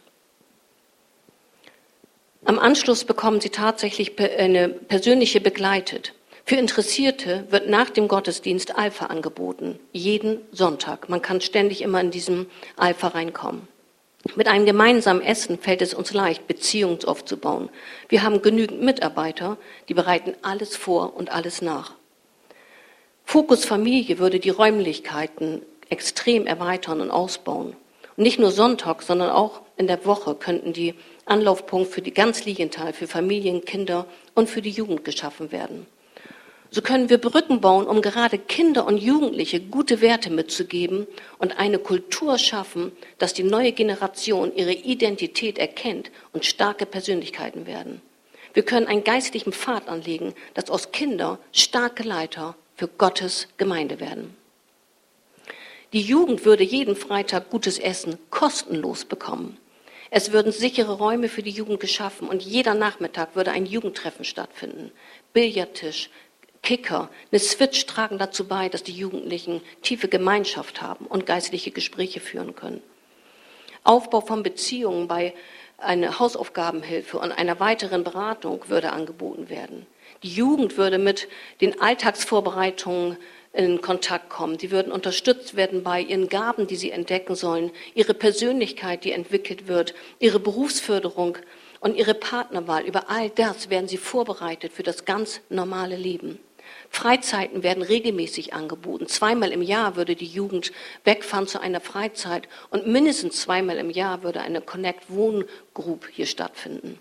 Am 2.43 2.57
Anschluss 2.57 3.05
bekommen 3.05 3.39
sie 3.39 3.51
tatsächlich 3.51 4.19
eine 4.19 4.69
persönliche 4.69 5.41
begleitet. 5.41 6.13
Für 6.43 6.55
Interessierte 6.55 7.45
wird 7.49 7.69
nach 7.69 7.91
dem 7.91 8.07
Gottesdienst 8.07 8.75
Alpha 8.75 9.05
angeboten, 9.05 9.79
jeden 9.91 10.39
Sonntag. 10.51 11.07
Man 11.07 11.21
kann 11.21 11.39
ständig 11.39 11.81
immer 11.81 12.01
in 12.01 12.09
diesem 12.09 12.47
Alpha 12.77 13.09
reinkommen. 13.09 13.67
Mit 14.35 14.47
einem 14.47 14.65
gemeinsamen 14.65 15.21
Essen 15.21 15.57
fällt 15.59 15.81
es 15.81 15.93
uns 15.93 16.13
leicht, 16.13 16.47
Beziehungen 16.47 17.03
aufzubauen. 17.05 17.69
Wir 18.09 18.23
haben 18.23 18.41
genügend 18.41 18.81
Mitarbeiter, 18.81 19.57
die 19.87 19.93
bereiten 19.93 20.35
alles 20.41 20.75
vor 20.75 21.15
und 21.15 21.31
alles 21.31 21.61
nach. 21.61 21.93
Fokus 23.31 23.63
Familie 23.63 24.19
würde 24.19 24.41
die 24.41 24.49
Räumlichkeiten 24.49 25.61
extrem 25.89 26.45
erweitern 26.45 26.99
und 26.99 27.11
ausbauen. 27.11 27.77
Und 28.17 28.23
nicht 28.25 28.39
nur 28.39 28.51
Sonntag, 28.51 29.03
sondern 29.03 29.29
auch 29.29 29.61
in 29.77 29.87
der 29.87 30.05
Woche 30.05 30.35
könnten 30.35 30.73
die 30.73 30.95
Anlaufpunkte 31.23 31.93
für 31.93 32.01
die 32.01 32.13
ganz 32.13 32.43
Liegenthal, 32.43 32.91
für 32.91 33.07
Familien, 33.07 33.63
Kinder 33.63 34.05
und 34.35 34.49
für 34.49 34.61
die 34.61 34.71
Jugend 34.71 35.05
geschaffen 35.05 35.53
werden. 35.53 35.85
So 36.71 36.81
können 36.81 37.09
wir 37.09 37.19
Brücken 37.19 37.61
bauen, 37.61 37.87
um 37.87 38.01
gerade 38.01 38.37
Kinder 38.37 38.85
und 38.85 38.97
Jugendliche 38.97 39.61
gute 39.61 40.01
Werte 40.01 40.29
mitzugeben 40.29 41.07
und 41.37 41.57
eine 41.57 41.79
Kultur 41.79 42.37
schaffen, 42.37 42.91
dass 43.17 43.33
die 43.33 43.43
neue 43.43 43.71
Generation 43.71 44.53
ihre 44.53 44.73
Identität 44.73 45.57
erkennt 45.57 46.11
und 46.33 46.43
starke 46.43 46.85
Persönlichkeiten 46.85 47.65
werden. 47.65 48.01
Wir 48.53 48.63
können 48.63 48.87
einen 48.87 49.05
geistlichen 49.05 49.53
Pfad 49.53 49.87
anlegen, 49.87 50.33
dass 50.53 50.69
aus 50.69 50.91
Kinder 50.91 51.39
starke 51.53 52.03
Leiter 52.03 52.57
für 52.81 52.87
Gottes 52.87 53.47
Gemeinde 53.57 53.99
werden. 53.99 54.35
Die 55.93 56.01
Jugend 56.01 56.45
würde 56.45 56.63
jeden 56.63 56.95
Freitag 56.95 57.51
gutes 57.51 57.77
Essen 57.77 58.17
kostenlos 58.31 59.05
bekommen. 59.05 59.59
Es 60.09 60.31
würden 60.31 60.51
sichere 60.51 60.93
Räume 60.93 61.29
für 61.29 61.43
die 61.43 61.51
Jugend 61.51 61.79
geschaffen 61.79 62.27
und 62.27 62.41
jeder 62.41 62.73
Nachmittag 62.73 63.35
würde 63.35 63.51
ein 63.51 63.67
Jugendtreffen 63.67 64.25
stattfinden. 64.25 64.91
Billardtisch, 65.31 66.09
Kicker, 66.63 67.11
eine 67.31 67.37
Switch 67.37 67.85
tragen 67.85 68.17
dazu 68.17 68.47
bei, 68.47 68.67
dass 68.67 68.81
die 68.81 68.93
Jugendlichen 68.93 69.61
tiefe 69.83 70.07
Gemeinschaft 70.07 70.81
haben 70.81 71.05
und 71.05 71.27
geistliche 71.27 71.69
Gespräche 71.69 72.19
führen 72.19 72.55
können. 72.55 72.81
Aufbau 73.83 74.21
von 74.21 74.41
Beziehungen 74.41 75.07
bei 75.07 75.35
einer 75.77 76.17
Hausaufgabenhilfe 76.17 77.19
und 77.19 77.31
einer 77.31 77.59
weiteren 77.59 78.03
Beratung 78.03 78.67
würde 78.69 78.91
angeboten 78.91 79.49
werden. 79.49 79.85
Die 80.23 80.33
Jugend 80.35 80.77
würde 80.77 80.99
mit 80.99 81.27
den 81.61 81.81
Alltagsvorbereitungen 81.81 83.17
in 83.53 83.81
Kontakt 83.81 84.29
kommen. 84.29 84.57
Die 84.57 84.69
würden 84.69 84.91
unterstützt 84.91 85.55
werden 85.55 85.83
bei 85.83 85.99
ihren 85.99 86.29
Gaben, 86.29 86.67
die 86.67 86.75
sie 86.75 86.91
entdecken 86.91 87.35
sollen, 87.35 87.71
ihre 87.95 88.13
Persönlichkeit, 88.13 89.03
die 89.03 89.13
entwickelt 89.13 89.67
wird, 89.67 89.95
ihre 90.19 90.39
Berufsförderung 90.39 91.37
und 91.79 91.95
ihre 91.95 92.13
Partnerwahl. 92.13 92.85
Über 92.85 93.09
all 93.09 93.31
das 93.31 93.71
werden 93.71 93.87
sie 93.87 93.97
vorbereitet 93.97 94.71
für 94.73 94.83
das 94.83 95.05
ganz 95.05 95.41
normale 95.49 95.95
Leben. 95.95 96.39
Freizeiten 96.89 97.63
werden 97.63 97.83
regelmäßig 97.83 98.53
angeboten. 98.53 99.07
Zweimal 99.07 99.51
im 99.51 99.61
Jahr 99.61 99.95
würde 99.95 100.15
die 100.15 100.27
Jugend 100.27 100.71
wegfahren 101.03 101.47
zu 101.47 101.59
einer 101.59 101.81
Freizeit 101.81 102.47
und 102.69 102.85
mindestens 102.85 103.41
zweimal 103.41 103.77
im 103.77 103.89
Jahr 103.89 104.23
würde 104.23 104.41
eine 104.41 104.61
Connect 104.61 105.09
Wohn 105.09 105.45
Group 105.73 106.07
hier 106.11 106.27
stattfinden. 106.27 106.99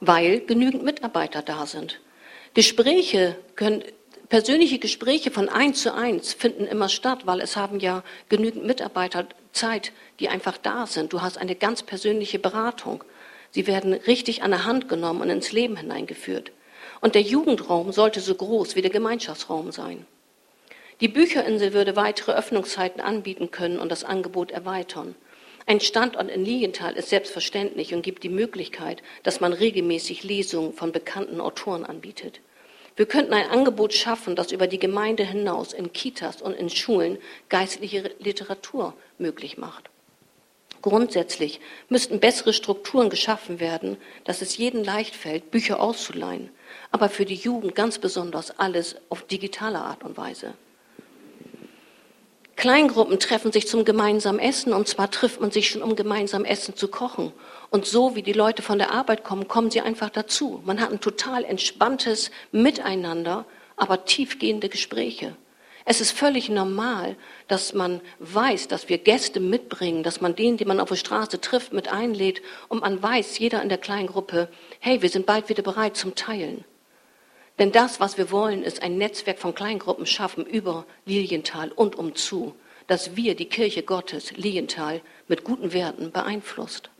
Weil 0.00 0.40
genügend 0.40 0.82
Mitarbeiter 0.82 1.42
da 1.42 1.66
sind. 1.66 2.00
Gespräche 2.54 3.36
können, 3.54 3.82
persönliche 4.28 4.78
Gespräche 4.78 5.30
von 5.30 5.48
eins 5.48 5.82
zu 5.82 5.94
eins 5.94 6.32
finden 6.32 6.66
immer 6.66 6.88
statt, 6.88 7.26
weil 7.26 7.40
es 7.40 7.56
haben 7.56 7.80
ja 7.80 8.02
genügend 8.28 8.64
Mitarbeiter 8.64 9.26
Zeit, 9.52 9.92
die 10.20 10.28
einfach 10.28 10.58
da 10.58 10.86
sind. 10.86 11.12
Du 11.12 11.22
hast 11.22 11.38
eine 11.38 11.54
ganz 11.54 11.82
persönliche 11.82 12.38
Beratung. 12.38 13.04
Sie 13.50 13.66
werden 13.66 13.92
richtig 13.92 14.42
an 14.42 14.50
der 14.50 14.64
Hand 14.64 14.88
genommen 14.88 15.22
und 15.22 15.30
ins 15.30 15.52
Leben 15.52 15.76
hineingeführt. 15.76 16.52
Und 17.00 17.14
der 17.14 17.22
Jugendraum 17.22 17.92
sollte 17.92 18.20
so 18.20 18.34
groß 18.34 18.76
wie 18.76 18.82
der 18.82 18.90
Gemeinschaftsraum 18.90 19.72
sein. 19.72 20.06
Die 21.00 21.08
Bücherinsel 21.08 21.74
würde 21.74 21.94
weitere 21.94 22.32
Öffnungszeiten 22.32 23.00
anbieten 23.02 23.50
können 23.50 23.78
und 23.78 23.92
das 23.92 24.04
Angebot 24.04 24.50
erweitern. 24.50 25.14
Ein 25.66 25.80
Standort 25.80 26.30
in 26.30 26.44
Lilienthal 26.44 26.94
ist 26.94 27.10
selbstverständlich 27.10 27.92
und 27.92 28.02
gibt 28.02 28.22
die 28.22 28.28
Möglichkeit, 28.28 29.02
dass 29.24 29.40
man 29.40 29.52
regelmäßig 29.52 30.22
Lesungen 30.22 30.72
von 30.72 30.92
bekannten 30.92 31.40
Autoren 31.40 31.84
anbietet. 31.84 32.40
Wir 32.94 33.06
könnten 33.06 33.34
ein 33.34 33.50
Angebot 33.50 33.92
schaffen, 33.92 34.36
das 34.36 34.52
über 34.52 34.68
die 34.68 34.78
Gemeinde 34.78 35.24
hinaus 35.24 35.72
in 35.72 35.92
Kitas 35.92 36.40
und 36.40 36.54
in 36.54 36.70
Schulen 36.70 37.18
geistliche 37.48 38.14
Literatur 38.20 38.94
möglich 39.18 39.58
macht. 39.58 39.90
Grundsätzlich 40.80 41.60
müssten 41.88 42.20
bessere 42.20 42.52
Strukturen 42.52 43.10
geschaffen 43.10 43.60
werden, 43.60 43.96
dass 44.24 44.40
es 44.40 44.56
jedem 44.56 44.84
leicht 44.84 45.16
fällt, 45.16 45.50
Bücher 45.50 45.80
auszuleihen 45.80 46.50
aber 46.90 47.08
für 47.08 47.24
die 47.24 47.34
Jugend 47.34 47.74
ganz 47.74 47.98
besonders 47.98 48.58
alles 48.58 48.96
auf 49.08 49.22
digitale 49.22 49.78
Art 49.78 50.04
und 50.04 50.16
Weise. 50.16 50.54
Kleingruppen 52.56 53.18
treffen 53.18 53.52
sich 53.52 53.68
zum 53.68 53.84
gemeinsamen 53.84 54.40
Essen 54.40 54.72
und 54.72 54.88
zwar 54.88 55.10
trifft 55.10 55.42
man 55.42 55.50
sich 55.50 55.68
schon, 55.68 55.82
um 55.82 55.94
gemeinsam 55.94 56.46
Essen 56.46 56.74
zu 56.74 56.88
kochen. 56.88 57.32
Und 57.68 57.84
so 57.84 58.16
wie 58.16 58.22
die 58.22 58.32
Leute 58.32 58.62
von 58.62 58.78
der 58.78 58.92
Arbeit 58.92 59.24
kommen, 59.24 59.46
kommen 59.46 59.70
sie 59.70 59.82
einfach 59.82 60.08
dazu. 60.08 60.62
Man 60.64 60.80
hat 60.80 60.90
ein 60.90 61.00
total 61.00 61.44
entspanntes 61.44 62.30
Miteinander, 62.52 63.44
aber 63.76 64.06
tiefgehende 64.06 64.70
Gespräche. 64.70 65.36
Es 65.84 66.00
ist 66.00 66.10
völlig 66.10 66.48
normal, 66.48 67.14
dass 67.46 67.74
man 67.74 68.00
weiß, 68.18 68.68
dass 68.68 68.88
wir 68.88 68.98
Gäste 68.98 69.38
mitbringen, 69.38 70.02
dass 70.02 70.20
man 70.20 70.34
den, 70.34 70.56
den 70.56 70.66
man 70.66 70.80
auf 70.80 70.88
der 70.88 70.96
Straße 70.96 71.40
trifft, 71.40 71.72
mit 71.72 71.92
einlädt 71.92 72.42
und 72.68 72.80
man 72.80 73.00
weiß, 73.00 73.38
jeder 73.38 73.62
in 73.62 73.68
der 73.68 73.78
Kleingruppe, 73.78 74.48
hey, 74.80 75.02
wir 75.02 75.10
sind 75.10 75.26
bald 75.26 75.48
wieder 75.48 75.62
bereit 75.62 75.96
zum 75.96 76.14
Teilen. 76.14 76.64
Denn 77.58 77.72
das, 77.72 78.00
was 78.00 78.18
wir 78.18 78.30
wollen, 78.30 78.62
ist 78.62 78.82
ein 78.82 78.98
Netzwerk 78.98 79.38
von 79.38 79.54
Kleingruppen 79.54 80.06
schaffen 80.06 80.44
über 80.44 80.84
Lilienthal 81.06 81.72
und 81.72 81.96
umzu, 81.96 82.54
dass 82.86 83.16
wir 83.16 83.34
die 83.34 83.48
Kirche 83.48 83.82
Gottes 83.82 84.32
Lilienthal 84.36 85.00
mit 85.26 85.42
guten 85.42 85.72
Werten 85.72 86.12
beeinflusst. 86.12 86.90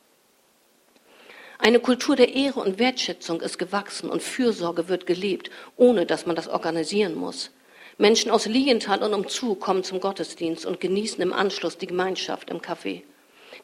Eine 1.59 1.81
Kultur 1.81 2.17
der 2.17 2.35
Ehre 2.35 2.61
und 2.61 2.79
Wertschätzung 2.79 3.41
ist 3.41 3.59
gewachsen 3.59 4.11
und 4.11 4.23
Fürsorge 4.23 4.89
wird 4.89 5.07
gelebt, 5.07 5.51
ohne 5.77 6.05
dass 6.05 6.27
man 6.27 6.37
das 6.37 6.49
organisieren 6.49 7.15
muss. 7.15 7.51
Menschen 7.99 8.31
aus 8.31 8.45
Lilienthal 8.47 9.03
und 9.03 9.15
umzu 9.15 9.55
kommen 9.55 9.83
zum 9.83 10.01
Gottesdienst 10.01 10.67
und 10.67 10.81
genießen 10.81 11.23
im 11.23 11.33
Anschluss 11.33 11.79
die 11.79 11.87
Gemeinschaft 11.87 12.51
im 12.51 12.61
Café. 12.61 13.03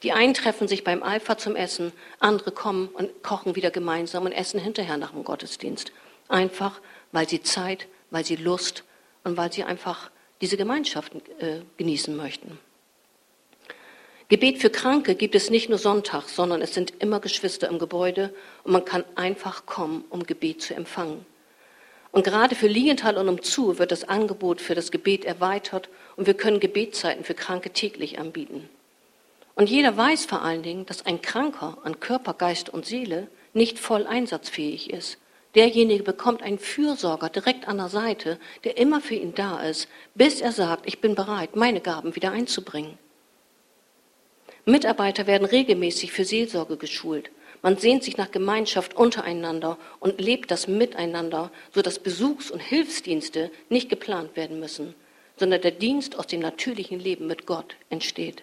Die 0.03 0.13
einen 0.13 0.33
treffen 0.33 0.69
sich 0.69 0.85
beim 0.85 1.03
Alpha 1.03 1.37
zum 1.37 1.55
Essen, 1.55 1.93
andere 2.19 2.51
kommen 2.51 2.89
und 2.89 3.23
kochen 3.23 3.57
wieder 3.57 3.71
gemeinsam 3.71 4.25
und 4.25 4.33
essen 4.33 4.59
hinterher 4.59 4.97
nach 4.97 5.13
dem 5.13 5.23
Gottesdienst. 5.23 5.93
Einfach, 6.33 6.81
weil 7.13 7.29
sie 7.29 7.43
Zeit, 7.43 7.89
weil 8.11 8.25
sie 8.25 8.37
Lust 8.37 8.85
und 9.23 9.37
weil 9.37 9.53
sie 9.53 9.65
einfach 9.65 10.11
diese 10.41 10.57
Gemeinschaft 10.57 11.13
äh, 11.41 11.61
genießen 11.77 12.17
möchten. 12.17 12.59
Gebet 14.29 14.59
für 14.59 14.71
Kranke 14.71 15.15
gibt 15.15 15.35
es 15.35 15.51
nicht 15.51 15.69
nur 15.69 15.77
Sonntag, 15.77 16.31
sondern 16.31 16.63
es 16.63 16.73
sind 16.73 16.95
immer 17.01 17.21
Geschwister 17.21 17.69
im 17.69 17.79
Gebäude 17.79 18.35
und 18.65 18.73
man 18.73 18.87
kann 18.87 19.05
einfach 19.15 19.67
kommen, 19.67 20.05
um 20.09 20.25
Gebet 20.25 20.63
zu 20.63 20.75
empfangen. 20.75 21.27
Und 22.13 22.25
gerade 22.25 22.55
für 22.55 22.67
Lienthal 22.67 23.19
und 23.19 23.29
umzu 23.29 23.79
wird 23.79 23.93
das 23.93 24.05
Angebot 24.05 24.63
für 24.63 24.75
das 24.75 24.91
Gebet 24.91 25.27
erweitert 25.27 25.91
und 26.17 26.27
wir 26.27 26.35
können 26.35 26.61
Gebetszeiten 26.61 27.25
für 27.25 27.35
Kranke 27.35 27.75
täglich 27.75 28.19
anbieten. 28.19 28.71
Und 29.55 29.69
jeder 29.69 29.99
weiß 29.99 30.25
vor 30.25 30.41
allen 30.41 30.63
Dingen, 30.63 30.87
dass 30.87 31.05
ein 31.05 31.21
Kranker 31.21 31.77
an 31.85 32.01
Körper, 32.01 32.33
Geist 32.33 32.71
und 32.71 32.87
Seele 32.87 33.29
nicht 33.53 33.79
voll 33.79 34.07
einsatzfähig 34.07 34.89
ist. 34.89 35.19
Derjenige 35.55 36.03
bekommt 36.03 36.43
einen 36.43 36.59
Fürsorger 36.59 37.29
direkt 37.29 37.69
an 37.69 37.77
der 37.77 37.89
Seite, 37.89 38.39
der 38.65 38.79
immer 38.79 39.01
für 39.01 39.15
ihn 39.15 39.35
da 39.35 39.63
ist, 39.63 39.89
bis 40.15 40.41
er 40.41 40.53
sagt, 40.53 40.87
ich 40.87 41.01
bin 41.01 41.15
bereit, 41.15 41.57
meine 41.57 41.81
Gaben 41.81 42.17
wieder 42.17 42.33
einzubringen. 42.33 42.99
Mitarbeiter 44.65 45.27
werden 45.27 45.45
regelmäßig 45.45 46.13
für 46.13 46.25
Seelsorge 46.25 46.77
geschult. 46.77 47.31
Man 47.63 47.77
sehnt 47.77 48.03
sich 48.03 48.17
nach 48.17 48.31
Gemeinschaft 48.31 48.95
untereinander 48.97 49.77
und 50.01 50.21
lebt 50.21 50.51
das 50.51 50.69
Miteinander, 50.69 51.51
sodass 51.73 51.99
Besuchs- 51.99 52.51
und 52.51 52.61
Hilfsdienste 52.61 53.51
nicht 53.69 53.89
geplant 53.89 54.37
werden 54.37 54.59
müssen, 54.59 54.95
sondern 55.37 55.61
der 55.61 55.71
Dienst 55.71 56.19
aus 56.19 56.27
dem 56.27 56.41
natürlichen 56.41 56.99
Leben 56.99 57.27
mit 57.27 57.47
Gott 57.47 57.77
entsteht. 57.91 58.43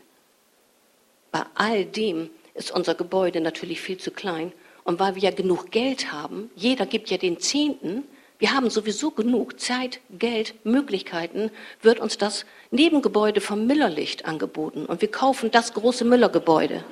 Bei 1.32 1.44
all 1.56 1.86
dem 1.86 2.30
ist 2.54 2.72
unser 2.72 2.96
Gebäude 2.96 3.42
natürlich 3.42 3.82
viel 3.82 3.98
zu 3.98 4.12
klein. 4.12 4.52
Und 4.90 5.00
weil 5.00 5.14
wir 5.14 5.22
ja 5.22 5.30
genug 5.30 5.70
Geld 5.70 6.12
haben, 6.12 6.50
jeder 6.56 6.88
gibt 6.88 7.12
ja 7.12 7.18
den 7.18 7.38
Zehnten, 7.40 8.06
wir 8.40 8.56
haben 8.56 8.72
sowieso 8.72 9.12
genug 9.12 9.60
Zeit, 9.60 10.00
Geld, 10.10 10.56
Möglichkeiten, 10.66 11.52
wird 11.84 12.00
uns 12.00 12.18
das 12.18 12.44
Nebengebäude 12.72 13.40
vom 13.40 13.68
Müllerlicht 13.68 14.26
angeboten. 14.26 14.88
Und 14.88 15.02
wir 15.02 15.12
kaufen 15.12 15.52
das 15.52 15.74
große 15.76 16.06
Müllergebäude. 16.06 16.84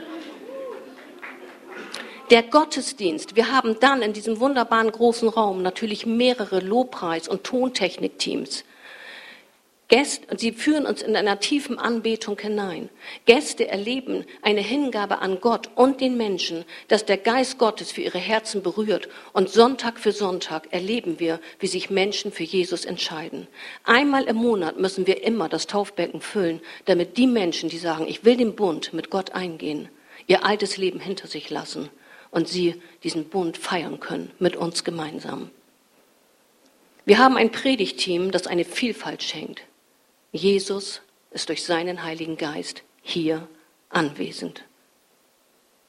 Der 2.30 2.44
Gottesdienst. 2.44 3.36
Wir 3.36 3.52
haben 3.52 3.80
dann 3.80 4.04
in 4.04 4.14
diesem 4.14 4.40
wunderbaren 4.40 4.92
großen 4.92 5.28
Raum 5.28 5.64
natürlich 5.64 6.06
mehrere 6.06 6.60
Lobpreis- 6.60 7.28
und 7.28 7.46
Tontechnikteams. 7.46 8.64
Gäste, 9.90 10.36
sie 10.36 10.52
führen 10.52 10.86
uns 10.86 11.02
in 11.02 11.16
einer 11.16 11.40
tiefen 11.40 11.80
Anbetung 11.80 12.38
hinein. 12.38 12.90
Gäste 13.26 13.70
erleben 13.70 14.26
eine 14.42 14.60
Hingabe 14.60 15.20
an 15.20 15.40
Gott 15.40 15.70
und 15.76 16.02
den 16.02 16.18
Menschen, 16.18 16.66
dass 16.90 17.06
der 17.06 17.16
Geist 17.16 17.58
Gottes 17.58 17.94
für 17.94 18.02
ihre 18.02 18.18
Herzen 18.18 18.62
berührt. 18.62 19.08
Und 19.32 19.50
Sonntag 19.50 19.98
für 19.98 20.12
Sonntag 20.12 20.68
erleben 20.72 21.22
wir, 21.22 21.40
wie 21.60 21.68
sich 21.68 21.90
Menschen 21.90 22.34
für 22.34 22.44
Jesus 22.44 22.84
entscheiden. 22.84 23.48
Einmal 23.86 24.26
im 24.26 24.36
Monat 24.36 24.78
müssen 24.78 25.08
wir 25.08 25.24
immer 25.24 25.48
das 25.48 25.68
Taufbecken 25.68 26.20
füllen, 26.20 26.60
damit 26.84 27.16
die 27.16 27.28
Menschen, 27.28 27.70
die 27.70 27.78
sagen, 27.78 28.08
ich 28.10 28.26
will 28.26 28.36
den 28.36 28.56
Bund 28.56 28.92
mit 28.92 29.10
Gott 29.10 29.32
eingehen, 29.32 29.88
ihr 30.28 30.44
altes 30.44 30.76
Leben 30.76 31.00
hinter 31.00 31.28
sich 31.28 31.50
lassen 31.50 31.90
und 32.30 32.50
sie 32.50 32.82
diesen 33.04 33.30
Bund 33.30 33.58
feiern 33.58 34.02
können 34.02 34.32
mit 34.38 34.58
uns 34.58 34.84
gemeinsam. 34.84 35.50
Wir 37.06 37.20
haben 37.20 37.38
ein 37.38 37.54
Predigteam, 37.54 38.32
das 38.32 38.48
eine 38.48 38.66
Vielfalt 38.66 39.24
schenkt. 39.24 39.62
Jesus 40.32 41.02
ist 41.32 41.50
durch 41.50 41.64
seinen 41.64 42.04
Heiligen 42.04 42.38
Geist 42.38 42.84
hier 43.02 43.48
anwesend. 43.90 44.64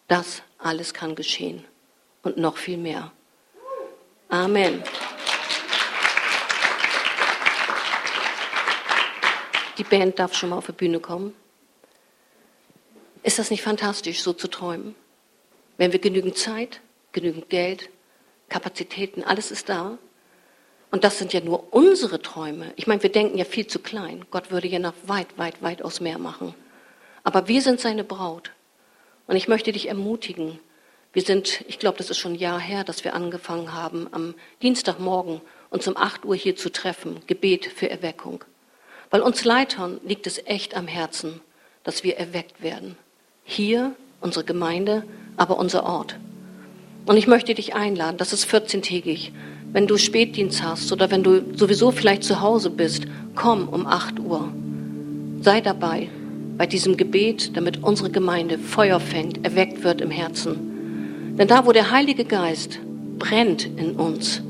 Das 0.06 0.42
alles 0.58 0.94
kann 0.94 1.14
geschehen 1.14 1.64
und 2.22 2.36
noch 2.36 2.56
viel 2.56 2.78
mehr. 2.78 3.12
Amen. 4.28 4.82
Die 9.78 9.84
Band 9.84 10.18
darf 10.18 10.34
schon 10.34 10.50
mal 10.50 10.58
auf 10.58 10.66
die 10.66 10.72
Bühne 10.72 10.98
kommen. 10.98 11.34
Ist 13.22 13.38
das 13.38 13.50
nicht 13.50 13.62
fantastisch, 13.62 14.22
so 14.22 14.32
zu 14.32 14.48
träumen? 14.48 14.94
Wenn 15.76 15.92
wir 15.92 15.98
genügend 15.98 16.36
Zeit, 16.36 16.80
genügend 17.12 17.48
Geld, 17.48 17.88
Kapazitäten, 18.48 19.22
alles 19.22 19.50
ist 19.50 19.68
da, 19.68 19.98
und 20.90 21.04
das 21.04 21.18
sind 21.18 21.32
ja 21.32 21.40
nur 21.40 21.72
unsere 21.72 22.22
Träume. 22.22 22.72
Ich 22.76 22.86
meine, 22.86 23.02
wir 23.02 23.12
denken 23.12 23.36
ja 23.36 23.44
viel 23.44 23.66
zu 23.66 23.78
klein. 23.78 24.24
Gott 24.30 24.50
würde 24.50 24.68
ja 24.68 24.78
noch 24.78 24.94
weit, 25.06 25.36
weit, 25.36 25.62
weit 25.62 25.82
aus 25.82 26.00
mehr 26.00 26.18
machen. 26.18 26.54
Aber 27.24 27.46
wir 27.46 27.60
sind 27.60 27.80
seine 27.80 28.04
Braut. 28.04 28.52
Und 29.26 29.36
ich 29.36 29.48
möchte 29.48 29.72
dich 29.72 29.88
ermutigen. 29.88 30.58
Wir 31.12 31.22
sind, 31.22 31.62
ich 31.68 31.78
glaube, 31.78 31.98
das 31.98 32.08
ist 32.08 32.18
schon 32.18 32.32
ein 32.32 32.38
Jahr 32.38 32.58
her, 32.58 32.84
dass 32.84 33.04
wir 33.04 33.14
angefangen 33.14 33.74
haben, 33.74 34.08
am 34.12 34.34
Dienstagmorgen 34.62 35.42
uns 35.68 35.86
um 35.86 35.96
8 35.96 36.24
Uhr 36.24 36.34
hier 36.34 36.56
zu 36.56 36.70
treffen. 36.70 37.20
Gebet 37.26 37.66
für 37.66 37.90
Erweckung. 37.90 38.44
Weil 39.10 39.20
uns 39.20 39.44
Leitern 39.44 40.00
liegt 40.04 40.26
es 40.26 40.40
echt 40.46 40.74
am 40.74 40.86
Herzen, 40.86 41.40
dass 41.84 42.02
wir 42.02 42.16
erweckt 42.16 42.62
werden. 42.62 42.96
Hier, 43.44 43.94
unsere 44.22 44.44
Gemeinde, 44.44 45.04
aber 45.36 45.58
unser 45.58 45.84
Ort. 45.84 46.16
Und 47.04 47.16
ich 47.16 47.26
möchte 47.26 47.54
dich 47.54 47.74
einladen, 47.74 48.16
das 48.16 48.32
ist 48.32 48.46
14-tägig 48.46 49.32
wenn 49.72 49.86
du 49.86 49.96
Spätdienst 49.96 50.62
hast 50.62 50.92
oder 50.92 51.10
wenn 51.10 51.22
du 51.22 51.42
sowieso 51.54 51.90
vielleicht 51.90 52.24
zu 52.24 52.40
Hause 52.40 52.70
bist, 52.70 53.06
komm 53.34 53.68
um 53.68 53.86
8 53.86 54.20
Uhr. 54.20 54.48
Sei 55.42 55.60
dabei 55.60 56.08
bei 56.56 56.66
diesem 56.66 56.96
Gebet, 56.96 57.56
damit 57.56 57.82
unsere 57.82 58.10
Gemeinde 58.10 58.58
Feuer 58.58 58.98
fängt, 58.98 59.44
erweckt 59.44 59.84
wird 59.84 60.00
im 60.00 60.10
Herzen. 60.10 61.36
Denn 61.38 61.46
da, 61.46 61.66
wo 61.66 61.72
der 61.72 61.92
Heilige 61.92 62.24
Geist 62.24 62.80
brennt 63.18 63.64
in 63.76 63.92
uns, 63.92 64.42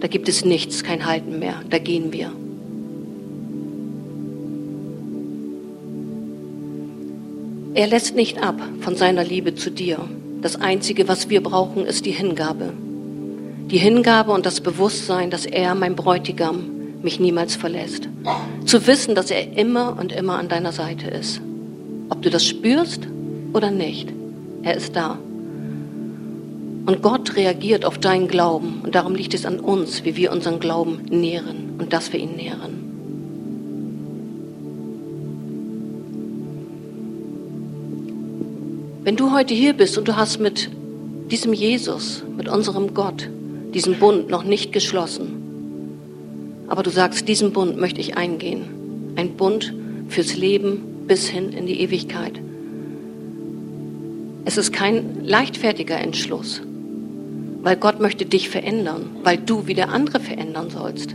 da 0.00 0.08
gibt 0.08 0.28
es 0.28 0.44
nichts, 0.44 0.84
kein 0.84 1.06
Halten 1.06 1.38
mehr, 1.38 1.62
da 1.70 1.78
gehen 1.78 2.12
wir. 2.12 2.30
Er 7.72 7.86
lässt 7.86 8.14
nicht 8.14 8.42
ab 8.42 8.60
von 8.80 8.96
seiner 8.96 9.24
Liebe 9.24 9.54
zu 9.54 9.70
dir. 9.70 9.98
Das 10.42 10.56
Einzige, 10.56 11.08
was 11.08 11.30
wir 11.30 11.42
brauchen, 11.42 11.86
ist 11.86 12.04
die 12.04 12.10
Hingabe. 12.10 12.72
Die 13.70 13.78
Hingabe 13.78 14.30
und 14.30 14.46
das 14.46 14.60
Bewusstsein, 14.60 15.30
dass 15.30 15.44
er, 15.44 15.74
mein 15.74 15.96
Bräutigam, 15.96 16.70
mich 17.02 17.18
niemals 17.18 17.56
verlässt. 17.56 18.08
Zu 18.64 18.86
wissen, 18.86 19.16
dass 19.16 19.30
er 19.32 19.56
immer 19.56 19.96
und 19.98 20.12
immer 20.12 20.38
an 20.38 20.48
deiner 20.48 20.70
Seite 20.70 21.08
ist. 21.08 21.40
Ob 22.08 22.22
du 22.22 22.30
das 22.30 22.44
spürst 22.44 23.08
oder 23.52 23.72
nicht, 23.72 24.08
er 24.62 24.76
ist 24.76 24.94
da. 24.94 25.18
Und 26.86 27.02
Gott 27.02 27.34
reagiert 27.34 27.84
auf 27.84 27.98
deinen 27.98 28.28
Glauben. 28.28 28.82
Und 28.84 28.94
darum 28.94 29.16
liegt 29.16 29.34
es 29.34 29.44
an 29.44 29.58
uns, 29.58 30.04
wie 30.04 30.14
wir 30.14 30.30
unseren 30.30 30.60
Glauben 30.60 31.02
nähren 31.10 31.74
und 31.78 31.92
dass 31.92 32.12
wir 32.12 32.20
ihn 32.20 32.36
nähren. 32.36 32.86
Wenn 39.02 39.16
du 39.16 39.32
heute 39.32 39.54
hier 39.54 39.72
bist 39.72 39.98
und 39.98 40.06
du 40.06 40.16
hast 40.16 40.38
mit 40.38 40.70
diesem 41.32 41.52
Jesus, 41.52 42.22
mit 42.36 42.48
unserem 42.48 42.94
Gott, 42.94 43.28
diesen 43.76 43.98
Bund 43.98 44.30
noch 44.30 44.42
nicht 44.42 44.72
geschlossen. 44.72 46.64
Aber 46.66 46.82
du 46.82 46.88
sagst, 46.88 47.28
diesen 47.28 47.52
Bund 47.52 47.76
möchte 47.76 48.00
ich 48.00 48.16
eingehen. 48.16 49.12
Ein 49.16 49.36
Bund 49.36 49.74
fürs 50.08 50.34
Leben 50.34 51.04
bis 51.06 51.28
hin 51.28 51.52
in 51.52 51.66
die 51.66 51.82
Ewigkeit. 51.82 52.40
Es 54.46 54.56
ist 54.56 54.72
kein 54.72 55.22
leichtfertiger 55.26 56.00
Entschluss, 56.00 56.62
weil 57.60 57.76
Gott 57.76 58.00
möchte 58.00 58.24
dich 58.24 58.48
verändern, 58.48 59.10
weil 59.22 59.36
du 59.36 59.66
wieder 59.66 59.90
andere 59.90 60.20
verändern 60.20 60.70
sollst. 60.70 61.14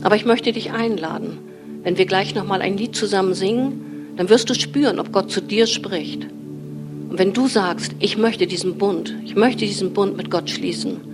Aber 0.00 0.16
ich 0.16 0.24
möchte 0.24 0.54
dich 0.54 0.72
einladen, 0.72 1.36
wenn 1.82 1.98
wir 1.98 2.06
gleich 2.06 2.34
nochmal 2.34 2.62
ein 2.62 2.78
Lied 2.78 2.96
zusammen 2.96 3.34
singen, 3.34 4.14
dann 4.16 4.30
wirst 4.30 4.48
du 4.48 4.54
spüren, 4.54 4.98
ob 4.98 5.12
Gott 5.12 5.30
zu 5.30 5.42
dir 5.42 5.66
spricht. 5.66 6.22
Und 7.10 7.18
wenn 7.18 7.34
du 7.34 7.46
sagst, 7.46 7.92
ich 7.98 8.16
möchte 8.16 8.46
diesen 8.46 8.78
Bund, 8.78 9.14
ich 9.26 9.36
möchte 9.36 9.66
diesen 9.66 9.92
Bund 9.92 10.16
mit 10.16 10.30
Gott 10.30 10.48
schließen, 10.48 11.05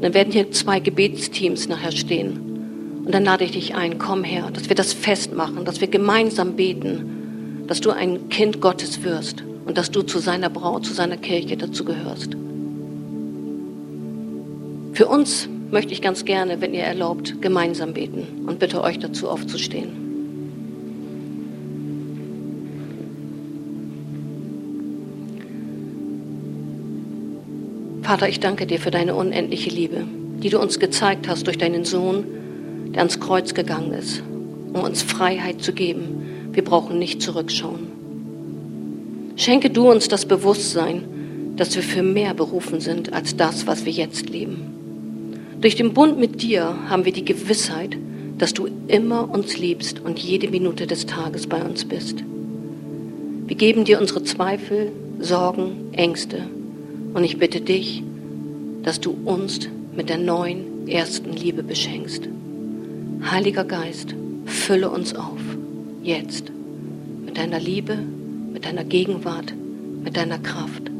dann 0.00 0.14
werden 0.14 0.32
hier 0.32 0.50
zwei 0.52 0.80
Gebetsteams 0.80 1.68
nachher 1.68 1.92
stehen. 1.92 3.02
Und 3.04 3.14
dann 3.14 3.24
lade 3.24 3.44
ich 3.44 3.52
dich 3.52 3.74
ein, 3.74 3.98
komm 3.98 4.22
her, 4.24 4.50
dass 4.52 4.68
wir 4.68 4.76
das 4.76 4.92
festmachen, 4.92 5.64
dass 5.64 5.80
wir 5.80 5.88
gemeinsam 5.88 6.54
beten, 6.54 7.64
dass 7.66 7.80
du 7.80 7.90
ein 7.90 8.28
Kind 8.28 8.60
Gottes 8.60 9.02
wirst 9.02 9.42
und 9.64 9.78
dass 9.78 9.90
du 9.90 10.02
zu 10.02 10.18
seiner 10.18 10.50
Braut, 10.50 10.86
zu 10.86 10.92
seiner 10.92 11.16
Kirche 11.16 11.56
dazu 11.56 11.84
gehörst. 11.84 12.36
Für 14.92 15.06
uns 15.06 15.48
möchte 15.70 15.92
ich 15.92 16.02
ganz 16.02 16.24
gerne, 16.24 16.60
wenn 16.60 16.74
ihr 16.74 16.82
erlaubt, 16.82 17.40
gemeinsam 17.40 17.92
beten 17.92 18.46
und 18.46 18.58
bitte 18.58 18.82
euch 18.82 18.98
dazu 18.98 19.28
aufzustehen. 19.28 20.07
Vater, 28.08 28.26
ich 28.26 28.40
danke 28.40 28.66
dir 28.66 28.80
für 28.80 28.90
deine 28.90 29.14
unendliche 29.14 29.68
Liebe, 29.68 30.02
die 30.42 30.48
du 30.48 30.58
uns 30.58 30.78
gezeigt 30.78 31.28
hast 31.28 31.46
durch 31.46 31.58
deinen 31.58 31.84
Sohn, 31.84 32.24
der 32.94 33.00
ans 33.00 33.20
Kreuz 33.20 33.52
gegangen 33.52 33.92
ist, 33.92 34.22
um 34.72 34.80
uns 34.80 35.02
Freiheit 35.02 35.60
zu 35.60 35.74
geben. 35.74 36.48
Wir 36.52 36.64
brauchen 36.64 36.98
nicht 36.98 37.20
zurückschauen. 37.20 37.88
Schenke 39.36 39.68
du 39.68 39.90
uns 39.90 40.08
das 40.08 40.24
Bewusstsein, 40.24 41.02
dass 41.56 41.76
wir 41.76 41.82
für 41.82 42.02
mehr 42.02 42.32
berufen 42.32 42.80
sind 42.80 43.12
als 43.12 43.36
das, 43.36 43.66
was 43.66 43.84
wir 43.84 43.92
jetzt 43.92 44.30
leben. 44.30 45.52
Durch 45.60 45.76
den 45.76 45.92
Bund 45.92 46.18
mit 46.18 46.40
dir 46.40 46.76
haben 46.88 47.04
wir 47.04 47.12
die 47.12 47.26
Gewissheit, 47.26 47.94
dass 48.38 48.54
du 48.54 48.70
immer 48.86 49.28
uns 49.30 49.58
liebst 49.58 50.00
und 50.00 50.18
jede 50.18 50.48
Minute 50.48 50.86
des 50.86 51.04
Tages 51.04 51.46
bei 51.46 51.60
uns 51.62 51.84
bist. 51.84 52.24
Wir 53.46 53.56
geben 53.56 53.84
dir 53.84 54.00
unsere 54.00 54.24
Zweifel, 54.24 54.92
Sorgen, 55.20 55.92
Ängste 55.92 56.46
und 57.14 57.24
ich 57.24 57.38
bitte 57.38 57.60
dich, 57.60 58.02
dass 58.82 59.00
du 59.00 59.16
uns 59.24 59.68
mit 59.94 60.08
der 60.08 60.18
neuen 60.18 60.88
ersten 60.88 61.32
Liebe 61.32 61.62
beschenkst. 61.62 62.28
Heiliger 63.30 63.64
Geist, 63.64 64.14
fülle 64.46 64.90
uns 64.90 65.14
auf, 65.14 65.40
jetzt, 66.02 66.50
mit 67.24 67.36
deiner 67.36 67.58
Liebe, 67.58 67.98
mit 68.52 68.64
deiner 68.64 68.84
Gegenwart, 68.84 69.52
mit 70.02 70.16
deiner 70.16 70.38
Kraft. 70.38 70.90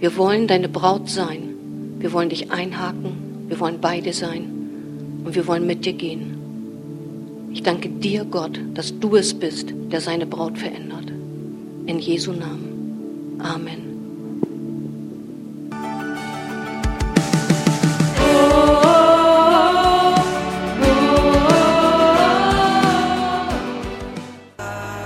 Wir 0.00 0.16
wollen 0.16 0.48
deine 0.48 0.68
Braut 0.68 1.08
sein. 1.08 1.54
Wir 2.00 2.12
wollen 2.12 2.28
dich 2.28 2.50
einhaken. 2.50 3.46
Wir 3.48 3.60
wollen 3.60 3.78
beide 3.80 4.12
sein. 4.12 5.22
Und 5.24 5.36
wir 5.36 5.46
wollen 5.46 5.66
mit 5.66 5.84
dir 5.84 5.92
gehen. 5.92 6.36
Ich 7.52 7.62
danke 7.62 7.88
dir, 7.88 8.24
Gott, 8.24 8.58
dass 8.74 8.98
du 8.98 9.14
es 9.14 9.32
bist, 9.32 9.72
der 9.92 10.00
seine 10.00 10.26
Braut 10.26 10.58
verändert. 10.58 11.12
In 11.86 12.00
Jesu 12.00 12.32
Namen. 12.32 13.36
Amen. 13.38 13.91